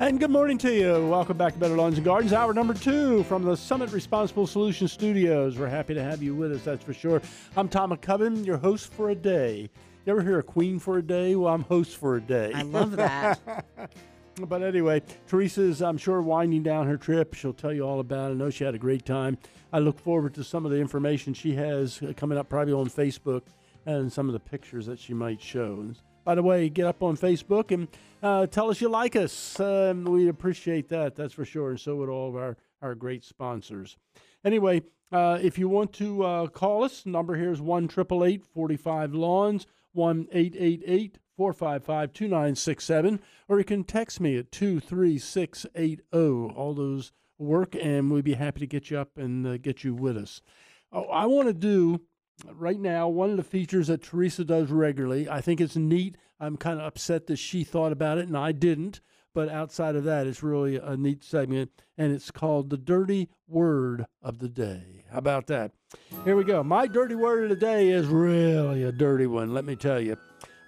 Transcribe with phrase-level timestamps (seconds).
[0.00, 1.08] And good morning to you.
[1.08, 4.92] Welcome back to Better Lawns and Gardens, hour number two from the Summit Responsible Solutions
[4.92, 5.58] Studios.
[5.58, 7.20] We're happy to have you with us, that's for sure.
[7.56, 9.68] I'm Tom MacCubbin, your host for a day.
[10.06, 11.34] You ever hear a queen for a day?
[11.34, 12.52] Well, I'm host for a day.
[12.54, 13.40] I love that.
[14.36, 17.34] but anyway, Teresa's, I'm sure, winding down her trip.
[17.34, 18.34] She'll tell you all about it.
[18.34, 19.36] I know she had a great time.
[19.72, 23.42] I look forward to some of the information she has coming up probably on Facebook
[23.84, 25.92] and some of the pictures that she might show.
[26.24, 27.88] By the way, get up on Facebook and
[28.22, 29.58] uh, tell us you like us.
[29.58, 31.70] Uh, we appreciate that, that's for sure.
[31.70, 33.96] And so would all of our, our great sponsors.
[34.44, 39.66] Anyway, uh, if you want to uh, call us, number here is 1 45 Lawns,
[39.92, 46.54] 1 455 2967, or you can text me at 23680.
[46.54, 49.94] All those work, and we'd be happy to get you up and uh, get you
[49.94, 50.42] with us.
[50.92, 52.00] Oh, I want to do
[52.52, 56.16] right now, one of the features that Teresa does regularly, I think it's neat.
[56.40, 59.00] I'm kind of upset that she thought about it and I didn't.
[59.34, 64.06] But outside of that, it's really a neat segment, and it's called the Dirty Word
[64.20, 65.04] of the Day.
[65.12, 65.72] How about that?
[66.24, 66.64] Here we go.
[66.64, 70.16] My dirty word of the day is really a dirty one, let me tell you.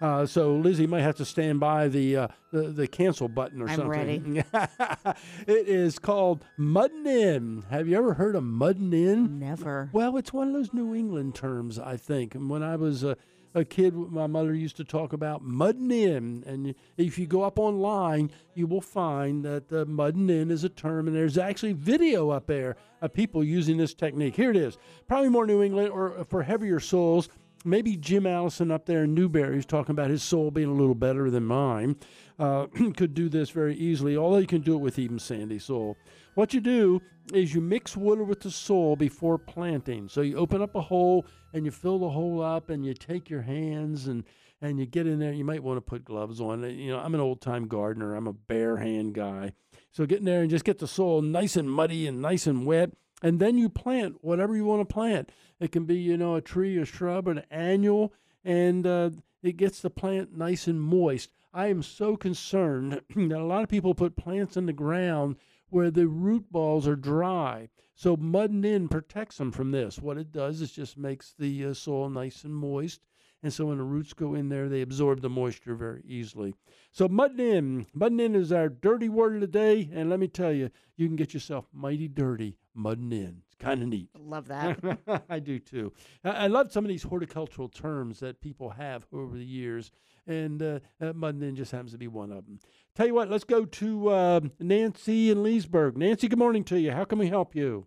[0.01, 3.69] Uh, so Lizzie might have to stand by the uh, the, the, cancel button or
[3.69, 4.35] I'm something.
[4.35, 4.45] ready.
[5.47, 7.65] it is called mudding in.
[7.71, 9.39] Have you ever heard of mudding in?
[9.39, 9.91] Never.
[9.93, 12.35] Well, it's one of those New England terms, I think.
[12.35, 13.17] And when I was a,
[13.55, 16.45] a kid, my mother used to talk about mudding in.
[16.47, 20.71] And if you go up online, you will find that uh, mudding in is a
[20.71, 24.35] term, and there's actually video up there of people using this technique.
[24.35, 24.79] Here it is.
[25.07, 27.29] Probably more New England or for heavier souls
[27.65, 31.31] maybe Jim Allison up there in Newberry talking about his soul being a little better
[31.31, 31.97] than mine,
[32.39, 35.97] uh, could do this very easily, although you can do it with even sandy soil.
[36.35, 37.01] What you do
[37.33, 40.09] is you mix water with the soil before planting.
[40.09, 43.29] So you open up a hole and you fill the hole up and you take
[43.31, 44.25] your hands and
[44.63, 45.33] and you get in there.
[45.33, 46.63] You might want to put gloves on.
[46.63, 48.15] You know, I'm an old time gardener.
[48.15, 49.53] I'm a bare hand guy.
[49.91, 52.67] So get in there and just get the soil nice and muddy and nice and
[52.67, 52.91] wet
[53.23, 55.31] and then you plant whatever you want to plant.
[55.59, 58.13] It can be, you know, a tree, a shrub, an annual,
[58.45, 59.11] and uh,
[59.43, 61.31] it gets the plant nice and moist.
[61.53, 65.37] I am so concerned that a lot of people put plants in the ground
[65.69, 67.69] where the root balls are dry.
[67.95, 69.99] So mudding in protects them from this.
[69.99, 73.01] What it does is just makes the uh, soil nice and moist.
[73.43, 76.55] And so when the roots go in there, they absorb the moisture very easily.
[76.93, 79.91] So mudding in, mudding in is our dirty word of the day.
[79.93, 83.43] And let me tell you, you can get yourself mighty dirty mudding in.
[83.47, 84.09] It's kind of neat.
[84.19, 84.79] Love that.
[85.29, 85.93] I do too.
[86.25, 89.91] I, I, love some of these horticultural terms that people have over the years,
[90.27, 92.59] and uh, uh, mudding in just happens to be one of them.
[92.95, 95.97] Tell you what, let's go to uh, Nancy in Leesburg.
[95.97, 96.93] Nancy, good morning to you.
[96.93, 97.87] How can we help you?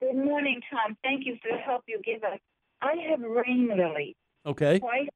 [0.00, 0.96] Good morning, Tom.
[1.02, 2.38] Thank you for the help you give us.
[2.82, 4.14] I have rain lilies.
[4.44, 4.78] Okay.
[4.78, 5.08] Twice,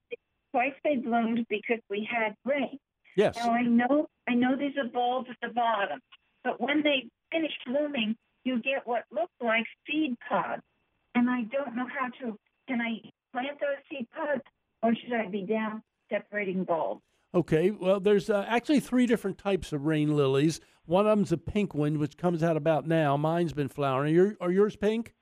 [0.53, 2.78] twice they bloomed because we had rain.
[3.16, 3.37] Yes.
[3.37, 6.00] Now I know, I know there's a bulb at the bottom,
[6.43, 10.62] but when they finish blooming, you get what look like seed pods.
[11.15, 13.01] And I don't know how to, can I
[13.33, 14.43] plant those seed pods
[14.83, 17.03] or should I be down separating bulbs?
[17.33, 20.61] Okay, well, there's uh, actually three different types of rain lilies.
[20.87, 23.17] One of them's a pink one, which comes out about now.
[23.17, 24.12] Mine's been flowering.
[24.12, 25.15] Are, your, are yours pink?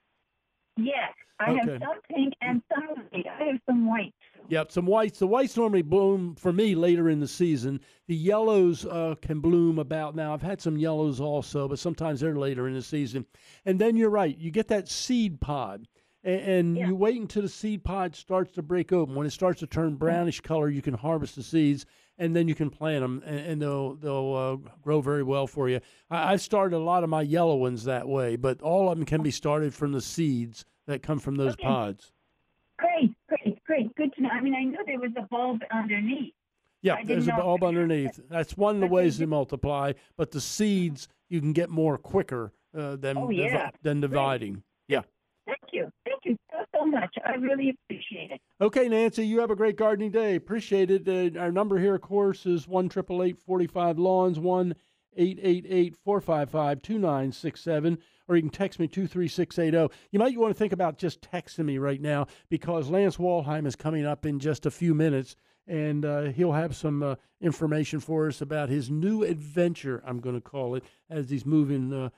[0.78, 1.60] Yes, I Okay.
[1.72, 3.26] have some pink and some white.
[3.26, 4.14] I have some white.
[4.48, 5.18] Yep, some whites.
[5.18, 7.80] The whites normally bloom for me later in the season.
[8.06, 10.32] The yellows uh, can bloom about now.
[10.32, 13.26] I've had some yellows also, but sometimes they're later in the season.
[13.66, 15.86] And then you're right, you get that seed pod.
[16.24, 16.86] And, and Yeah.
[16.88, 19.14] you wait until the seed pod starts to break open.
[19.14, 21.86] When it starts to turn brownish color, you can harvest the seeds,
[22.18, 25.68] and then you can plant them, and, and they'll they'll uh, grow very well for
[25.68, 25.80] you.
[26.10, 29.06] I, I've started a lot of my yellow ones that way, but all of them
[29.06, 31.62] can be started from the seeds that come from those Okay.
[31.62, 32.12] pods.
[32.78, 33.12] Great,
[33.82, 34.10] great, great.
[34.10, 34.28] Good to know.
[34.30, 36.34] I mean, I know there was a bulb underneath.
[36.82, 38.20] Yeah, there's a bulb underneath.
[38.30, 39.92] That's one of the ways they multiply.
[40.16, 44.62] But the seeds you can get more quicker uh, than Oh, divi- than dividing.
[44.86, 45.02] Yeah.
[45.46, 45.90] Thank you.
[46.04, 47.14] Thank you so, so much.
[47.26, 48.40] I really appreciate it.
[48.60, 50.36] Okay, Nancy, you have a great gardening day.
[50.36, 51.36] Appreciate it.
[51.36, 54.74] Uh, our number here, of course, is one triple eight forty five lawns one
[55.16, 57.98] eight eight eight four five five two nine six seven.
[58.28, 59.94] Or you can text me 23680.
[60.10, 63.74] You might want to think about just texting me right now because Lance Walheim is
[63.74, 65.34] coming up in just a few minutes
[65.68, 70.02] and uh, he'll have some uh, information for us about his new adventure.
[70.06, 72.08] I'm going to call it as he's moving uh,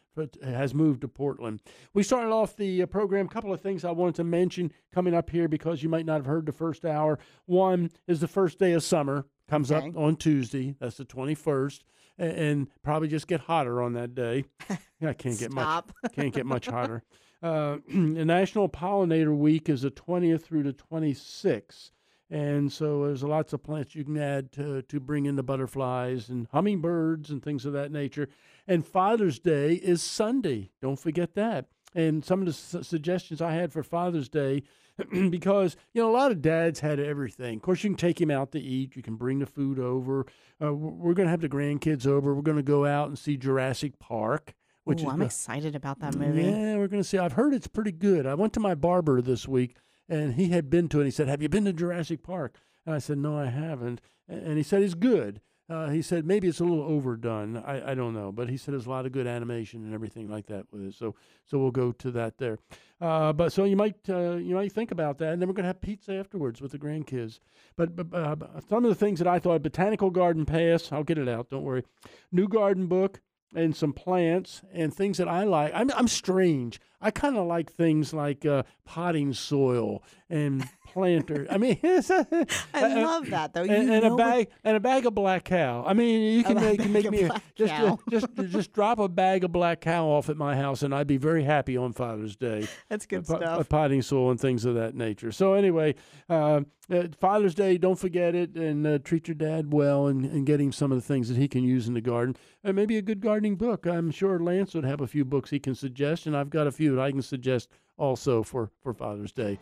[0.43, 1.61] has moved to Portland.
[1.93, 3.27] We started off the uh, program.
[3.27, 6.17] A couple of things I wanted to mention coming up here because you might not
[6.17, 7.19] have heard the first hour.
[7.47, 9.89] One is the first day of summer comes Okay.
[9.89, 10.75] up on Tuesday.
[10.79, 11.81] That's the 21st,
[12.19, 14.45] a- and probably just get hotter on that day.
[15.03, 17.03] I can't get much can't get much hotter.
[17.43, 21.91] Uh, the National Pollinator Week is the 20th through the 26th.
[22.33, 26.29] And so there's lots of plants you can add to, to bring in the butterflies
[26.29, 28.29] and hummingbirds and things of that nature.
[28.69, 30.71] And Father's Day is Sunday.
[30.81, 31.67] Don't forget that.
[31.93, 34.63] And some of the su- suggestions I had for Father's Day,
[35.31, 37.57] because, you know, a lot of dads had everything.
[37.57, 40.27] Of course, you can take him out to eat, you can bring the food over.
[40.63, 42.35] Uh, we're going to have the grandkids over.
[42.35, 44.55] We're going to go out and see Jurassic Park.
[44.85, 46.43] Which Ooh, is I'm excited about that movie.
[46.43, 47.19] yeah, we're going to see.
[47.19, 48.27] I've heard it's pretty good.
[48.27, 49.77] I went to my barber this week,
[50.09, 51.03] and he had been to it.
[51.03, 52.57] And he said, "Have you been to Jurassic Park?"
[52.87, 56.49] And I said, "No, I haven't." And he said, "It's good." Uh, he said maybe
[56.49, 57.59] it's a little overdone.
[57.59, 60.29] I, I don't know, but he said there's a lot of good animation and everything
[60.29, 60.95] like that with it.
[60.95, 61.15] So
[61.45, 62.59] so we'll go to that there.
[63.01, 65.69] Uh, but so you might uh, you might think about that, and then we're gonna
[65.69, 67.39] have pizza afterwards with the grandkids.
[67.77, 68.37] But, but uh,
[68.69, 70.93] some of the things that I thought botanical garden pass.
[70.93, 71.49] I'll get it out.
[71.49, 71.85] Don't worry.
[72.31, 73.21] New garden book
[73.55, 75.73] and some plants and things that I like.
[75.75, 76.81] I'm I'm strange.
[77.01, 81.47] I kind of like things like uh, potting soil and planter.
[81.51, 83.63] I mean, I and- love that though.
[83.63, 85.85] and, you and know a bag and a bag of black cow.
[85.87, 87.75] I mean, you can A make, bag make me a- just,
[88.11, 91.17] just just drop a bag of black cow off at my house, and I'd be
[91.17, 92.67] very happy on Father's Day.
[92.89, 93.69] That's good Po- stuff.
[93.69, 95.33] potting soil and things of that nature.
[95.33, 95.95] So anyway,
[96.29, 96.61] uh,
[96.91, 100.61] uh, Father's Day, don't forget it, and uh, treat your dad well, and, and get
[100.61, 103.03] him some of the things that he can use in the garden, and maybe a
[103.03, 103.87] good gardening book.
[103.87, 106.73] I'm sure Lance would have a few books he can suggest, and I've got a
[106.73, 109.59] few that I can suggest also for for Father's Day.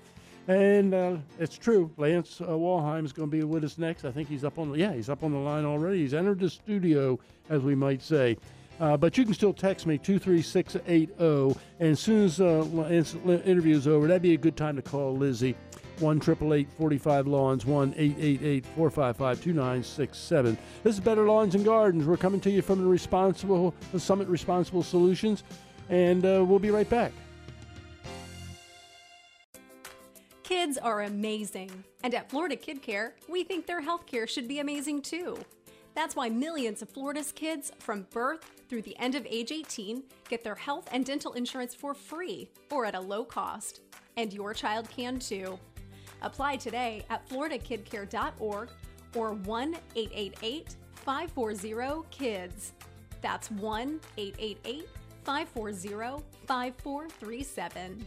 [0.48, 1.90] And uh, it's true.
[1.98, 4.06] Lance uh, Walheim is going to be with us next.
[4.06, 4.74] I think he's up on.
[4.74, 5.98] Yeah, he's up on the line already.
[5.98, 8.38] He's entered the studio, as we might say.
[8.80, 11.60] Uh, but you can still text me 23680.
[11.80, 12.64] And as soon as uh,
[13.44, 15.54] interview is over, that'd be a good time to call Lizzie.
[15.98, 20.58] 1 45 Lawns, 1 888 455 2967.
[20.84, 22.06] This is Better Lawns and Gardens.
[22.06, 25.42] We're coming to you from the Responsible the Summit Responsible Solutions,
[25.90, 27.12] and uh, we'll be right back.
[30.68, 31.70] Kids are amazing.
[32.04, 35.38] And at Florida Kid Care, we think their health care should be amazing too.
[35.94, 40.44] That's why millions of Florida's kids from birth through the end of age 18 get
[40.44, 43.80] their health and dental insurance for free or at a low cost.
[44.18, 45.58] And your child can too.
[46.20, 48.68] Apply today at floridakidcare.org
[49.14, 52.72] or 1 888 540 KIDS.
[53.22, 54.86] That's 1 888
[55.24, 58.06] 540 5437.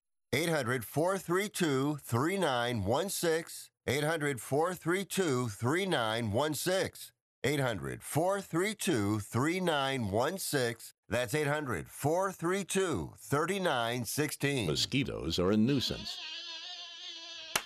[0.33, 3.69] 800 432 3916.
[3.85, 7.11] 800 432 3916.
[7.43, 10.93] 800 432 3916.
[11.09, 14.67] That's 800 432 3916.
[14.67, 16.15] Mosquitoes are a nuisance.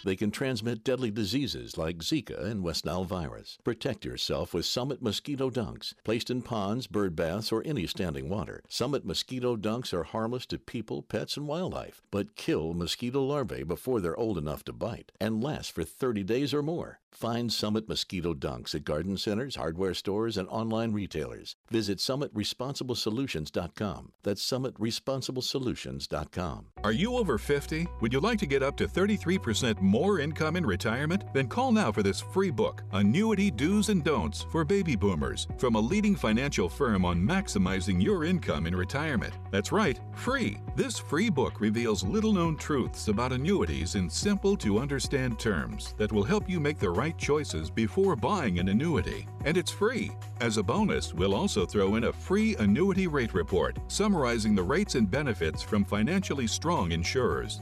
[0.05, 3.57] They can transmit deadly diseases like Zika and West Nile virus.
[3.63, 5.95] Protect yourself with Summit mosquito dunks.
[6.03, 10.59] Placed in ponds, bird baths, or any standing water, Summit mosquito dunks are harmless to
[10.59, 15.43] people, pets, and wildlife, but kill mosquito larvae before they're old enough to bite and
[15.43, 16.99] last for 30 days or more.
[17.15, 21.55] Find Summit mosquito dunks at garden centers, hardware stores, and online retailers.
[21.71, 24.11] Visit summitresponsiblesolutions.com.
[24.21, 26.65] That's summitresponsiblesolutions.com.
[26.83, 27.87] Are you over 50?
[28.01, 31.23] Would you like to get up to 33% more income in retirement?
[31.33, 35.75] Then call now for this free book, Annuity Do's and Don'ts for Baby Boomers, from
[35.75, 39.33] a leading financial firm on maximizing your income in retirement.
[39.51, 40.57] That's right, free.
[40.75, 46.11] This free book reveals little known truths about annuities in simple to understand terms that
[46.11, 49.27] will help you make the right choices before buying an annuity.
[49.45, 50.11] And it's free.
[50.41, 54.95] As a bonus, we'll also throw in a free annuity rate report summarizing the rates
[54.95, 57.61] and benefits from financially strong insurers.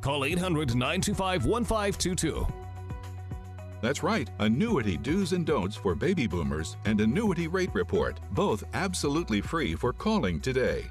[0.00, 2.46] Call 800 925 1522.
[3.82, 9.40] That's right, annuity do's and don'ts for baby boomers and annuity rate report, both absolutely
[9.40, 10.86] free for calling today.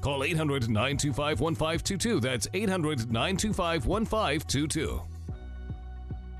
[0.00, 2.20] Call 800 925 1522.
[2.20, 5.02] That's 800 925 1522.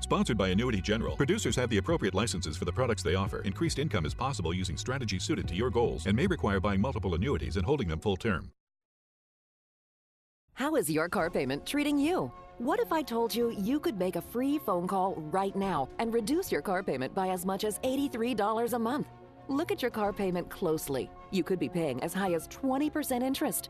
[0.09, 1.15] Sponsored by Annuity General.
[1.15, 3.41] Producers have the appropriate licenses for the products they offer.
[3.41, 7.13] Increased income is possible using strategies suited to your goals and may require buying multiple
[7.13, 8.49] annuities and holding them full term.
[10.55, 12.31] How is your car payment treating you?
[12.57, 16.11] What if I told you you could make a free phone call right now and
[16.11, 19.05] reduce your car payment by as much as $83 a month?
[19.47, 21.07] Look at your car payment closely.
[21.29, 23.69] You could be paying as high as 20% interest.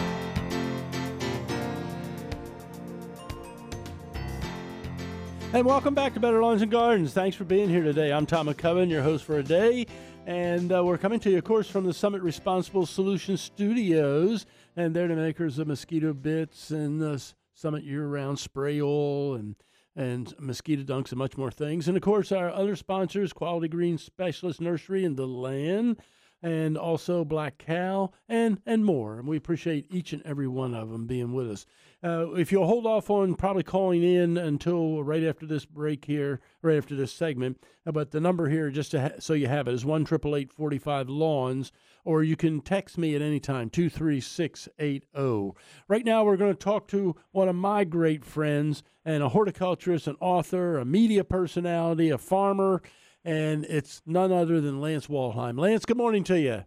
[5.53, 7.11] And welcome back to Better Lawns and Gardens.
[7.11, 8.13] Thanks for being here today.
[8.13, 9.85] I'm Tom MacCubbin, your host for a day.
[10.25, 14.45] And uh, we're coming to you, of course, from the Summit Responsible Solutions Studios.
[14.77, 17.17] And they're the makers of mosquito bits and uh,
[17.53, 19.57] Summit year round spray oil and,
[19.93, 21.89] and mosquito dunks and much more things.
[21.89, 25.97] And, of course, our other sponsors Quality Green Specialist Nursery and the Land
[26.41, 29.19] and also Black Cow, and and more.
[29.19, 31.65] And we appreciate each and every one of them being with us.
[32.03, 36.39] Uh, if you'll hold off on probably calling in until right after this break here,
[36.63, 39.73] right after this segment, uh, but the number here, just ha- so you have it,
[39.73, 41.71] is one triple eight forty five lawns,
[42.03, 45.55] or you can text me at any time two three six eight zero.
[45.87, 50.07] Right now, we're going to talk to one of my great friends and a horticulturist,
[50.07, 52.81] an author, a media personality, a farmer
[53.23, 55.59] and it's none other than Lance Walheim.
[55.59, 56.63] Lance, good morning to you.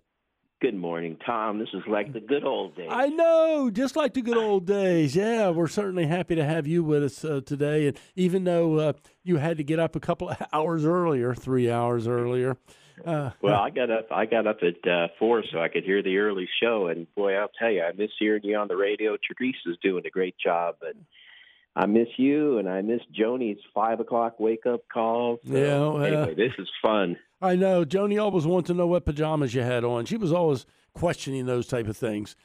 [0.65, 1.59] Good morning, Tom.
[1.59, 2.89] This is like the good old days.
[2.91, 5.15] I know, just like the good old days.
[5.15, 7.89] Yeah, we're certainly happy to have you with us uh, today.
[7.89, 8.93] And even though uh,
[9.23, 12.57] you had to get up a couple of hours earlier, three hours earlier.
[13.05, 14.07] Uh, well, I got up.
[14.11, 17.35] I got up at uh, four so I could hear the early show, and boy,
[17.35, 19.19] I'll tell you, I miss hearing you on the radio.
[19.19, 20.95] Teresa's doing a great job, but
[21.77, 25.41] I miss you, and I miss Joni's five o'clock wake up calls.
[25.47, 25.79] So yeah.
[25.79, 27.19] Well, anyway, this is fun.
[27.45, 27.85] I know.
[27.85, 30.07] Joni always wanted to know what pajamas you had on.
[30.07, 32.37] She was always questioning those type of things.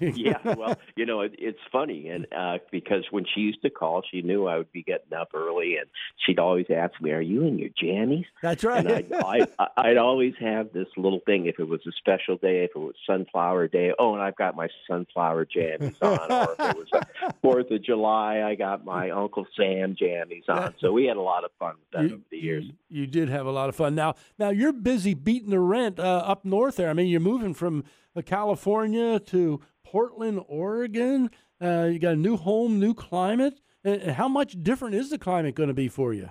[0.00, 4.02] Yeah, well, you know, it, it's funny, and uh, because when she used to call,
[4.10, 5.86] she knew I would be getting up early, and
[6.24, 8.86] she'd always ask me, "Are you in your jammies?" That's right.
[8.86, 11.46] And I'd, I, I'd always have this little thing.
[11.46, 14.56] If it was a special day, if it was Sunflower Day, oh, and I've got
[14.56, 19.46] my sunflower jammies on, or if it was Fourth of July, I got my Uncle
[19.56, 20.74] Sam jammies on.
[20.80, 22.64] So we had a lot of fun with that you, over the years.
[22.64, 23.94] You, you, did have a lot of fun.
[23.94, 26.88] Now, now you're busy beating the rent uh, up north there.
[26.88, 27.84] I mean, you're moving from
[28.22, 31.30] California to Portland, Oregon.
[31.60, 33.60] Uh, you got a new home, new climate.
[33.84, 36.30] Uh, how much different is the climate going to be for you?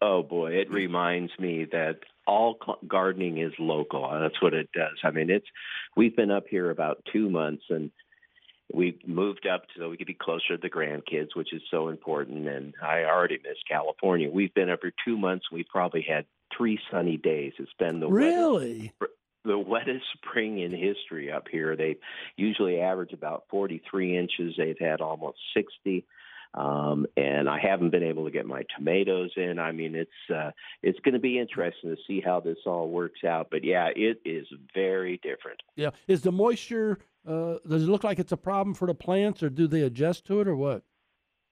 [0.00, 2.56] Oh boy, it reminds me that all
[2.86, 4.08] gardening is local.
[4.20, 4.96] That's what it does.
[5.02, 5.46] I mean, it's
[5.96, 7.90] we've been up here about two months, and
[8.72, 12.46] we moved up so we could be closer to the grandkids, which is so important.
[12.46, 14.30] And I already miss California.
[14.30, 15.46] We've been up here two months.
[15.50, 17.54] We've probably had three sunny days.
[17.58, 19.10] It's been the really wettest,
[19.48, 21.76] the wettest spring in history up here.
[21.76, 21.96] They
[22.36, 24.54] usually average about 43 inches.
[24.56, 26.04] They've had almost 60.
[26.54, 29.58] Um, and I haven't been able to get my tomatoes in.
[29.58, 30.52] I mean, it's uh,
[30.82, 33.48] it's going to be interesting to see how this all works out.
[33.50, 35.60] But yeah, it is very different.
[35.76, 36.98] Yeah, is the moisture?
[37.26, 40.24] Uh, does it look like it's a problem for the plants, or do they adjust
[40.26, 40.82] to it, or what?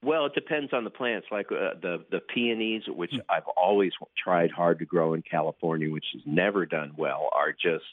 [0.06, 1.26] Well, it depends on the plants.
[1.32, 3.20] Like uh, the the peonies, which mm.
[3.28, 7.84] I've always tried hard to grow in California, which has never done well, are just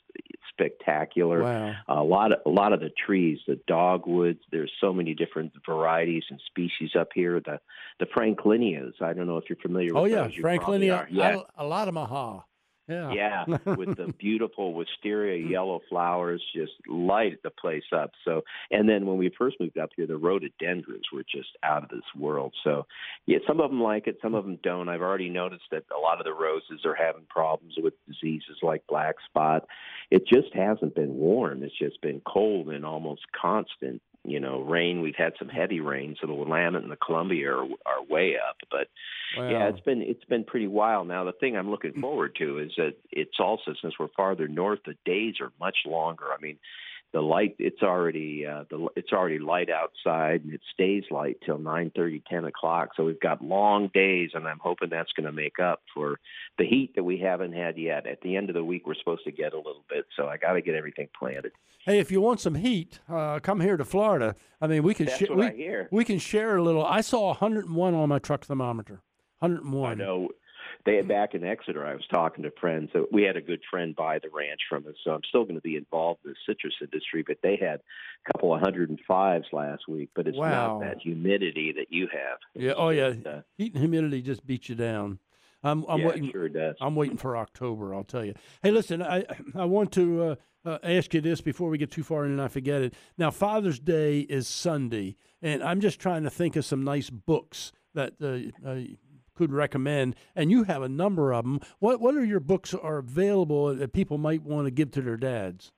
[0.50, 1.42] spectacular.
[1.42, 1.76] Wow.
[1.88, 4.42] A lot of a lot of the trees, the dogwoods.
[4.52, 7.40] There's so many different varieties and species up here.
[7.40, 7.60] The
[8.00, 9.02] the Franklinias.
[9.02, 9.96] I don't know if you're familiar.
[9.96, 10.38] with Oh yeah, those.
[10.38, 11.08] You Franklinia.
[11.10, 11.42] Yeah.
[11.58, 12.46] A, a lot of maha.
[12.88, 13.12] Yeah.
[13.14, 15.50] Yeah, with the beautiful wisteria mm.
[15.50, 18.12] yellow flowers, just light the place up.
[18.26, 21.90] So, and then when we first moved up here, the rhododendrons were just out of
[21.90, 22.54] this world.
[22.64, 22.86] So,
[23.26, 24.90] yeah, some of them like it, some of them don't.
[24.90, 28.84] I've already noticed that a lot of the roses are having problems with diseases like
[28.88, 29.66] black spot.
[30.12, 31.64] It just hasn't been warm.
[31.64, 35.02] It's just been cold and almost constant you know, rain.
[35.02, 38.58] We've had some heavy rain, so the Willamette and the Columbia are, are way up.
[38.72, 38.88] But
[39.38, 39.50] wow.
[39.50, 41.08] yeah, it's been it's been pretty wild.
[41.08, 44.80] Now the thing I'm looking forward to is that it's also since we're farther north,
[44.86, 46.26] the days are much longer.
[46.26, 46.58] I mean,
[47.14, 51.60] the light it's already uh, the it's already light outside and it stays light till
[51.60, 52.90] nine thirty ten o'clock.
[52.98, 56.20] So we've got long days, and I'm hoping that's going to make up for
[56.58, 58.08] the heat that we haven't had yet.
[58.08, 60.38] At the end of the week, we're supposed to get a little bit, so I
[60.38, 61.52] got to get everything planted.
[61.86, 64.36] Hey, if you want some heat, uh, come here to Florida.
[64.60, 65.36] I mean, we can share.
[65.36, 66.84] We, we can share a little.
[66.84, 69.04] I saw 101 on my truck thermometer.
[69.40, 69.92] 101.
[69.92, 70.30] I know.
[70.86, 71.86] They back in Exeter.
[71.86, 72.90] I was talking to friends.
[72.92, 75.56] So we had a good friend buy the ranch from us, so I'm still going
[75.56, 77.24] to be involved in the citrus industry.
[77.26, 80.10] But they had a couple of hundred and fives last week.
[80.16, 80.80] But it's Wow.
[80.80, 82.38] not that humidity that you have.
[82.54, 82.74] Yeah.
[82.76, 83.14] Oh yeah.
[83.26, 85.20] uh, Heat and humidity just beat you down.
[85.66, 86.26] I'm, I'm yeah, waiting.
[86.26, 86.76] it sure does.
[86.82, 87.96] I'm waiting for October.
[87.96, 88.34] I'll tell you.
[88.62, 89.02] Hey, listen.
[89.02, 89.24] I
[89.56, 90.36] I want to uh,
[90.66, 92.94] uh, ask you this before we get too far in and I forget it.
[93.18, 97.72] Now, Father's Day is Sunday, and I'm just trying to think of some nice books
[97.94, 98.82] that uh, uh,
[99.36, 100.16] could recommend.
[100.36, 101.60] And you have a number of them.
[101.80, 105.18] What What are your books are available that people might want to give to their
[105.18, 105.72] dads?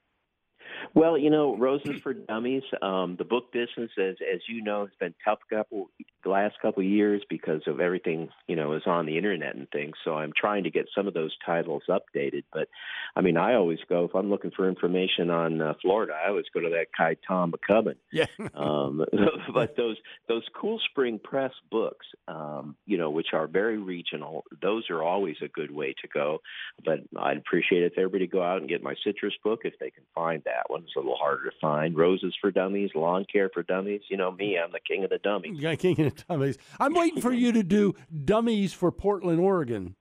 [0.95, 2.63] Well, you know, Roses for Dummies.
[2.81, 5.89] Um, the book business, as as you know, has been tough couple
[6.23, 9.69] the last couple of years because of everything you know is on the internet and
[9.71, 9.95] things.
[10.05, 12.45] So I'm trying to get some of those titles updated.
[12.53, 12.69] But
[13.13, 16.45] I mean, I always go if I'm looking for information on uh, Florida, I always
[16.53, 17.95] go to that guy Tom MacCubbin.
[18.13, 18.27] Yeah.
[18.53, 19.03] um,
[19.53, 19.97] but those
[20.29, 25.35] those Cool Spring Press books, um, you know, which are very regional, those are always
[25.43, 26.39] a good way to go.
[26.85, 29.89] But I'd appreciate it if everybody go out and get my citrus book if they
[29.89, 30.84] can find that one.
[30.85, 31.97] It's a little harder to find.
[31.97, 34.01] Roses for Dummies, Lawn Care for Dummies.
[34.09, 35.59] You know me, I'm the king of the dummies.
[35.59, 36.57] Yeah, King of the Dummies.
[36.79, 39.95] I'm waiting for you to do dummies for Portland, Oregon.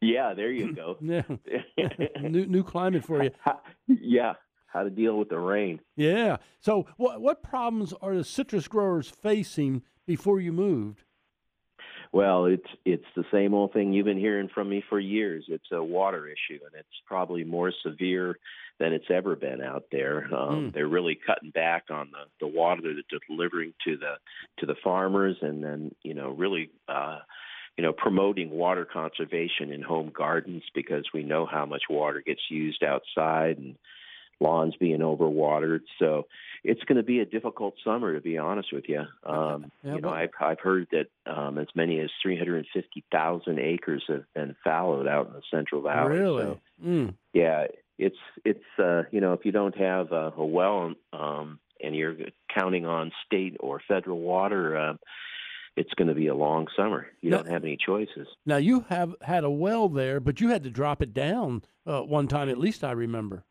[0.00, 0.96] Yeah, there you go.
[1.02, 1.22] Yeah.
[2.22, 3.30] new new climate for you.
[3.86, 4.34] yeah,
[4.66, 5.80] how to deal with the rain.
[5.96, 6.38] Yeah.
[6.60, 11.04] So, what what problems are the citrus growers facing before you moved?
[12.12, 15.44] Well, it's it's the same old thing you've been hearing from me for years.
[15.48, 18.36] It's a water issue, and it's probably more severe
[18.80, 20.24] than it's ever been out there.
[20.34, 20.74] Um, Mm.
[20.74, 24.14] They're really cutting back on the the water that they're delivering to the
[24.58, 26.70] to the farmers, and then you know really.
[26.88, 27.20] Uh,
[27.78, 32.42] you know, promoting water conservation in home gardens because we know how much water gets
[32.50, 33.76] used outside and
[34.40, 35.80] lawns being overwatered.
[35.98, 36.26] So
[36.64, 39.02] it's going to be a difficult summer, to be honest with you.
[39.24, 44.24] Um, Yeah, you know, I've I've heard that um, as many as 350,000 acres have
[44.34, 46.18] been fallowed out in the Central Valley.
[46.18, 46.42] really?
[46.42, 47.14] So, Mm.
[47.34, 47.66] yeah,
[47.98, 52.16] it's it's uh, you know if you don't have a, a well um, and you're
[52.54, 54.76] counting on state or federal water.
[54.76, 54.94] Uh,
[55.76, 57.06] it's going to be a long summer.
[57.20, 58.26] You Now- don't have any choices.
[58.44, 62.00] Now you have had a well there, but you had to drop it down uh,
[62.00, 63.44] one time, at least I remember.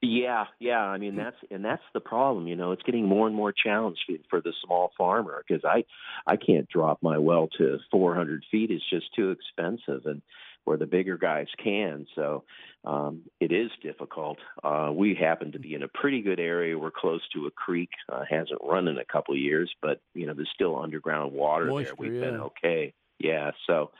[0.00, 0.80] Yeah, yeah.
[0.80, 2.46] I mean that's and that's the problem.
[2.46, 5.84] You know, it's getting more and more challenging for- the small farmer because I
[6.24, 8.70] I can't drop my well to 400 feet.
[8.70, 10.22] It's just too expensive, and
[10.62, 12.06] where the bigger guys can.
[12.14, 12.44] So
[12.84, 14.38] um, it is difficult.
[14.62, 16.78] Uh, we happen to be in a pretty good area.
[16.78, 17.90] We're close to a creek.
[18.08, 21.66] Uh, hasn't run in a couple of years, but you know there's still underground water
[21.66, 22.10] Moisture, there.
[22.10, 22.94] We've been okay.
[23.18, 23.50] Yeah.
[23.66, 23.90] So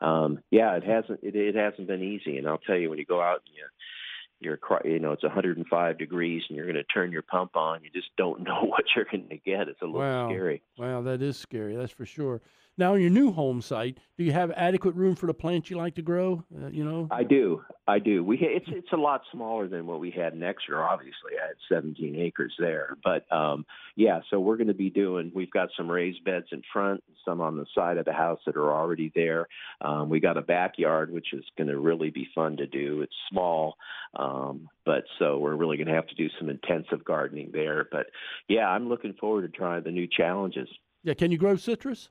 [0.00, 2.38] um, yeah, it hasn't it, it hasn't been easy.
[2.38, 3.64] And I'll tell you when you go out and you
[4.40, 7.90] you're you know it's 105 degrees and you're going to turn your pump on you
[7.90, 10.28] just don't know what you're going to get it's a little Wow.
[10.28, 11.76] scary Wow, that is scary.
[11.76, 12.40] That's for sure.
[12.78, 15.76] Now, on your new home site, do you have adequate room for the plants you
[15.76, 16.44] like to grow?
[16.54, 17.08] Uh, you know.
[17.10, 20.42] i do i do we it's it's a lot smaller than what we had in
[20.42, 23.64] exeter obviously i had 17 acres there but um
[23.96, 27.40] yeah so we're going to be doing we've got some raised beds in front some
[27.40, 29.46] on the side of the house that are already there
[29.80, 33.14] um we got a backyard which is going to really be fun to do it's
[33.30, 33.74] small
[34.14, 38.06] um but so we're really going to have to do some intensive gardening there but
[38.48, 40.68] yeah i'm looking forward to trying the new challenges
[41.02, 41.14] Yeah.
[41.14, 42.10] Can you grow citrus?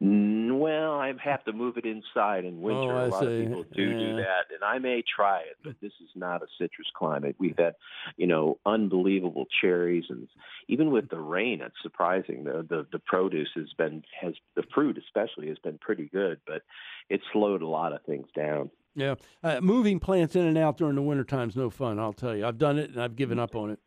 [0.00, 2.92] Well, I have to move it inside in winter.
[2.92, 3.26] Oh, a lot see.
[3.26, 3.98] of people do Yeah.
[3.98, 7.36] do that, and I may try it, but this is not a citrus climate.
[7.38, 7.74] We've had,
[8.16, 10.28] you know, unbelievable cherries, and
[10.68, 12.44] even with the rain, it's surprising.
[12.44, 16.62] The the, the produce has been has the fruit especially has been pretty good, but
[17.08, 18.70] it slowed a lot of things down.
[18.94, 19.14] Yeah.
[19.42, 21.98] Uh, moving plants in and out during the winter time's no fun.
[21.98, 22.44] I'll tell you.
[22.46, 23.78] I've done it and I've given up on it.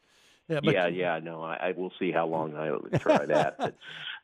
[0.52, 0.60] Yeah.
[0.64, 3.56] But yeah, yeah, no, I, I will see how long I try that.
[3.58, 3.76] But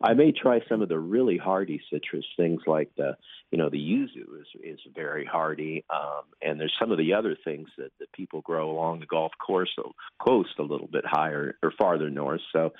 [0.01, 3.17] I may try some of the really hardy citrus things like the,
[3.51, 7.35] you know, the yuzu is is very hardy, um, and there's some of the other
[7.43, 9.73] things that that people grow along the Gulf course
[10.19, 12.41] coast a little bit higher or farther north.
[12.51, 12.73] So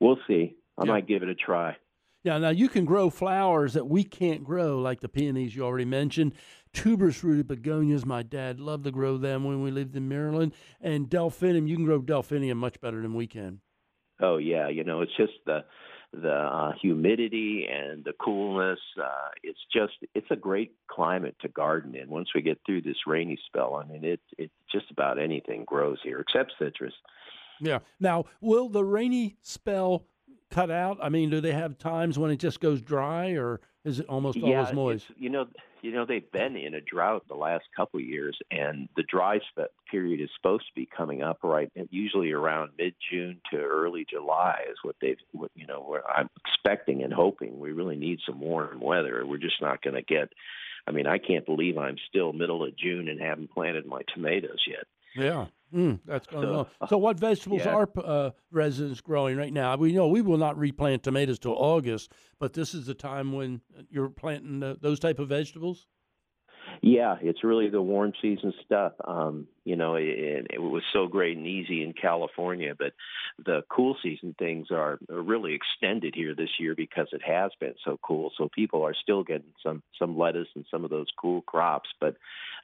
[0.00, 0.56] we'll see.
[0.78, 0.92] I Yeah.
[0.92, 1.76] might give it a try.
[2.24, 5.84] Yeah, now you can grow flowers that we can't grow, like the peonies you already
[5.84, 6.32] mentioned.
[6.76, 10.52] Tuberous rooted begonias, my dad loved to grow them when we lived in Maryland.
[10.80, 13.60] And delphinium, you can grow delphinium much better than we can.
[14.20, 15.64] Oh yeah, you know, it's just the
[16.12, 18.78] the uh, humidity and the coolness.
[19.02, 22.10] Uh, it's just it's a great climate to garden in.
[22.10, 25.98] Once we get through this rainy spell, I mean, it it just about anything grows
[26.02, 26.94] here except citrus.
[27.60, 27.78] Yeah.
[28.00, 30.06] Now, will the rainy spell
[30.50, 30.98] cut out?
[31.02, 34.38] I mean, do they have times when it just goes dry, or is it almost
[34.38, 35.06] yeah, always moist?
[35.16, 35.46] you know,
[35.86, 39.38] you know they've been in a drought the last couple of years, and the dry
[39.88, 44.62] period is supposed to be coming up right, usually around mid June to early July
[44.68, 47.60] is what they've, what, you know, where I'm expecting and hoping.
[47.60, 49.24] We really need some warm weather.
[49.24, 50.32] We're just not going to get.
[50.88, 54.64] I mean, I can't believe I'm still middle of June and haven't planted my tomatoes
[54.66, 54.86] yet.
[55.14, 55.46] Yeah.
[55.74, 56.88] Mm, that's going So, on.
[56.88, 57.74] So, what vegetables yeah.
[57.74, 59.76] are uh, residents growing right now?
[59.76, 63.60] We know we will not replant tomatoes till August, but this is the time when
[63.90, 65.86] you're planting uh, those type of vegetables.
[66.82, 68.92] Yeah, it's really the warm season stuff.
[69.04, 72.92] Um, you know, it, it was so great and easy in California, but
[73.44, 77.74] the cool season things are, are really extended here this year because it has been
[77.84, 78.30] so cool.
[78.36, 82.16] So people are still getting some some lettuce and some of those cool crops, but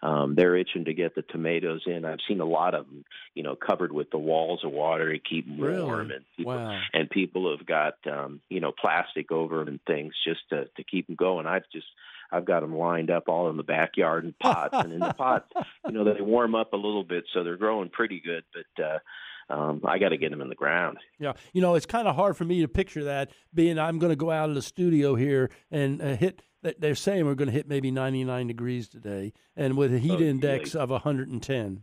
[0.03, 2.05] um, they're itching to get the tomatoes in.
[2.05, 5.19] I've seen a lot of them, you know, covered with the walls of water to
[5.19, 5.83] keep them Really?
[5.83, 6.81] warm, and people Wow.
[6.93, 10.85] and people have got um, you know plastic over 'em and things just to to
[10.85, 11.47] keep them going.
[11.47, 11.87] I've just
[12.33, 15.51] I've got them lined up all in the backyard in pots, and in the pots,
[15.87, 18.43] you know, they warm up a little bit, so they're growing pretty good.
[18.55, 18.99] But uh,
[19.53, 20.97] um, I got to get them in the ground.
[21.19, 24.11] Yeah, you know, it's kind of hard for me to picture that being I'm going
[24.13, 26.43] to go out of the studio here and uh, hit.
[26.79, 30.23] They're saying we're going to hit maybe 99 degrees today, and with a heat Oh,
[30.23, 31.83] index of 110.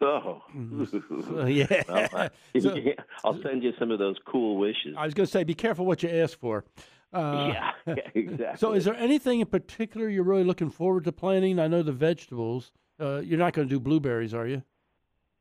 [0.00, 0.42] Oh,
[0.90, 1.82] So, yeah.
[1.88, 2.92] Well, I- So- yeah,
[3.24, 4.94] I'll send you some of those cool wishes.
[4.96, 6.64] I was going to say, be careful what you ask for.
[7.12, 8.46] Uh, yeah, yeah, exactly.
[8.58, 11.58] So, is there anything in particular you're really looking forward to planting?
[11.58, 12.72] I know the vegetables.
[13.00, 14.62] Uh, you're not going to do blueberries, are you?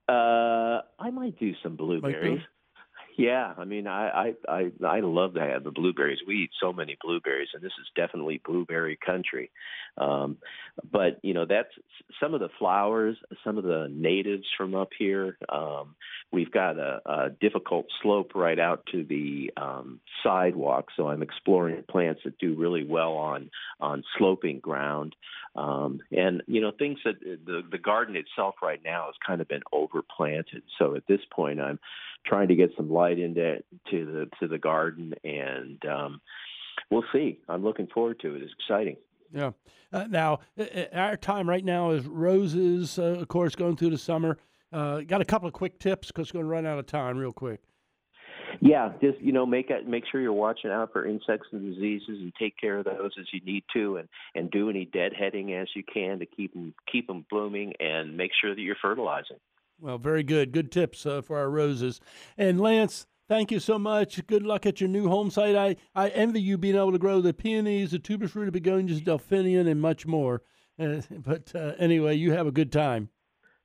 [0.07, 2.41] Uh, I might do some blueberries.
[3.17, 6.19] Yeah, I mean, I, I I love to have the blueberries.
[6.27, 9.49] We eat so many blueberries, and this is definitely blueberry country.
[9.97, 10.37] Um,
[10.91, 11.71] but you know, that's
[12.19, 15.35] some of the flowers, some of the natives from up here.
[15.49, 15.95] Um,
[16.31, 21.85] we've got a, a difficult slope right out to the um, sidewalk, so I'm exploring
[21.89, 23.49] plants that do really well on
[23.79, 25.15] on sloping ground.
[25.55, 29.47] Um, and you know, things that the the garden itself right now has kind of
[29.47, 30.61] been overplanted.
[30.77, 31.79] So at this point, I'm
[32.27, 36.21] trying to get some light into to the to the garden, and um,
[36.91, 37.39] we'll see.
[37.47, 38.41] I'm looking forward to it.
[38.41, 38.97] It's exciting.
[39.33, 39.51] Yeah.
[39.91, 40.39] Uh, now,
[40.93, 44.37] our time right now is roses, uh, of course, going through the summer.
[44.71, 47.17] Uh, got a couple of quick tips because we're going to run out of time
[47.17, 47.61] real quick.
[48.59, 52.33] Yeah, just you know, make make sure you're watching out for insects and diseases, and
[52.39, 55.83] take care of those as you need to, and and do any deadheading as you
[55.83, 59.37] can to keep them keep them blooming, and make sure that you're fertilizing.
[59.79, 60.51] Well, very good.
[60.51, 62.01] Good tips uh, for our roses.
[62.37, 64.25] And Lance, thank you so much.
[64.25, 65.55] Good luck at your new home site.
[65.55, 69.67] I, I envy you being able to grow the peonies, the tuber fruit, begonias, delphinium,
[69.67, 70.41] and much more.
[70.79, 73.09] Uh, but uh, anyway, you have a good time.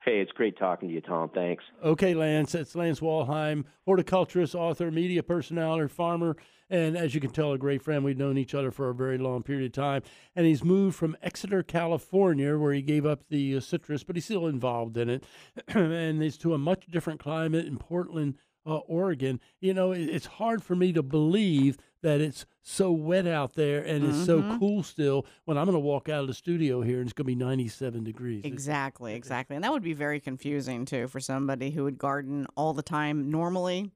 [0.04, 1.30] Hey, it's great talking to you, Tom.
[1.32, 1.62] Thanks.
[1.84, 2.56] Okay, Lance.
[2.56, 6.36] It's Lance Walheim, horticulturist, author, media personality, farmer,
[6.68, 8.02] and as you can tell, a great friend.
[8.02, 10.02] We've known each other for a very long period of time.
[10.34, 14.24] And he's moved from Exeter, California, where he gave up the uh, citrus, but he's
[14.24, 15.24] still involved in it.
[15.68, 18.34] and he's to a much different climate in Portland,
[18.66, 19.38] uh, Oregon.
[19.60, 23.82] You know, it, it's hard for me to believe that it's so wet out there
[23.82, 24.58] and it's so Mhm.
[24.58, 27.24] cool still when I'm going to walk out of the studio here and it's going
[27.24, 28.44] to be 97 degrees.
[28.44, 29.56] Exactly, exactly.
[29.56, 33.30] And that would be very confusing too for somebody who would garden all the time
[33.30, 33.90] normally.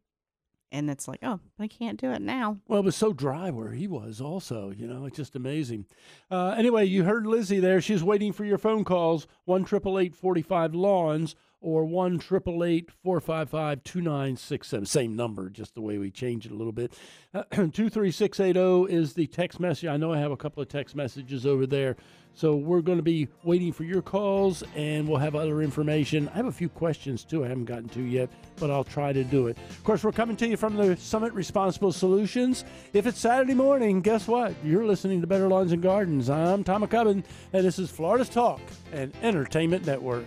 [0.72, 2.58] And it's like, oh, I can't do it now.
[2.66, 4.70] Well, it was so dry where he was, also.
[4.70, 5.86] You know, it's just amazing.
[6.28, 7.80] Uh, anyway, you heard Lizzie there.
[7.80, 14.86] She's waiting for your phone calls 1 45 Lawns or 1 455 2967.
[14.86, 16.92] Same number, just the way we change it a little bit.
[17.34, 19.88] Uh, 23680 is the text message.
[19.88, 21.96] I know I have a couple of text messages over there.
[22.36, 26.28] So we're going to be waiting for your calls and we'll have other information.
[26.28, 29.24] I have a few questions too I haven't gotten to yet, but I'll try to
[29.24, 29.56] do it.
[29.70, 32.66] Of course, we're coming to you from the Summit Responsible Solutions.
[32.92, 34.54] If it's Saturday morning, guess what?
[34.62, 36.28] You're listening to Better Lawns and Gardens.
[36.28, 38.60] I'm Tom MacCubbin, and this is Florida's Talk
[38.92, 40.26] and Entertainment Network.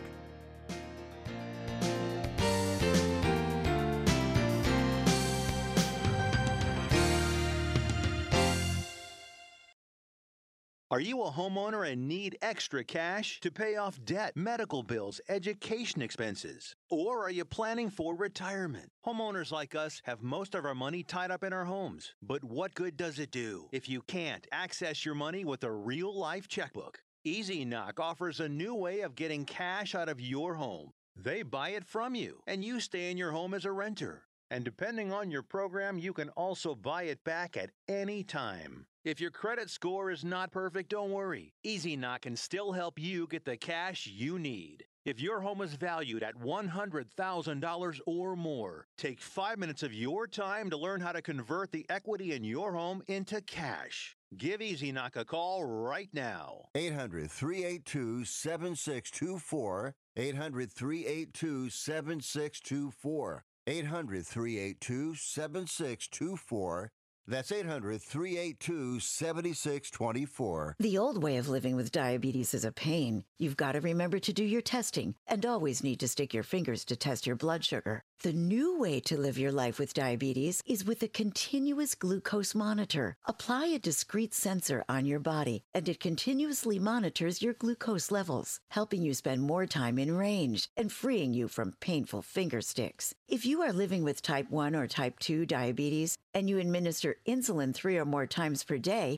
[10.92, 16.02] Are you a homeowner and need extra cash to pay off debt, medical bills, education
[16.02, 16.76] expenses?
[16.90, 18.90] Or are you planning for retirement?
[19.06, 22.16] Homeowners like us have most of our money tied up in our homes.
[22.24, 26.12] But what good does it do if you can't access your money with a real
[26.12, 26.98] life checkbook?
[27.24, 30.90] Easy Knock offers a new way of getting cash out of your home.
[31.16, 34.24] They buy it from you, and you stay in your home as a renter.
[34.52, 38.88] And depending on your program, you can also buy it back at any time.
[39.06, 41.54] If your credit score is not perfect, don't worry.
[41.64, 44.86] Easy Knock can still help you get the cash you need.
[45.06, 50.70] If your home is valued at $100,000 or more, take five minutes of your time
[50.70, 54.18] to learn how to convert the equity in your home into cash.
[54.38, 56.66] Give Easy Knock a call right now.
[56.76, 59.96] 800 382 7624.
[60.18, 63.44] 800 382 7624.
[63.70, 66.92] 800 382 7624.
[67.28, 70.76] That's 800 382 7624.
[70.80, 73.26] The old way of living with diabetes is a pain.
[73.38, 76.84] You've got to remember to do your testing and always need to stick your fingers
[76.86, 78.02] to test your blood sugar.
[78.22, 83.16] The new way to live your life with diabetes is with a continuous glucose monitor.
[83.26, 89.04] Apply a discrete sensor on your body, and it continuously monitors your glucose levels, helping
[89.04, 93.16] you spend more time in range and freeing you from painful finger sticks.
[93.30, 97.74] If you are living with type 1 or type 2 diabetes and you administer insulin
[97.74, 99.18] three or more times per day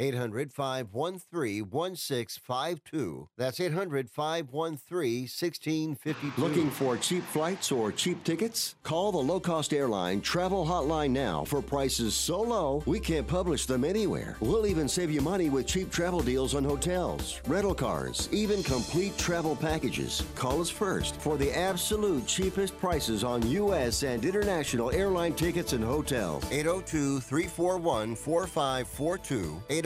[0.00, 3.28] 800 513 1652.
[3.36, 6.40] That's 800 513 1652.
[6.40, 8.76] Looking for cheap flights or cheap tickets?
[8.82, 13.66] Call the low cost airline travel hotline now for prices so low we can't publish
[13.66, 14.36] them anywhere.
[14.40, 19.16] We'll even save you money with cheap travel deals on hotels, rental cars, even complete
[19.18, 20.22] travel packages.
[20.34, 24.02] Call us first for the absolute cheapest prices on U.S.
[24.02, 26.42] and international airline tickets and hotels.
[26.50, 29.62] 802 341 4542.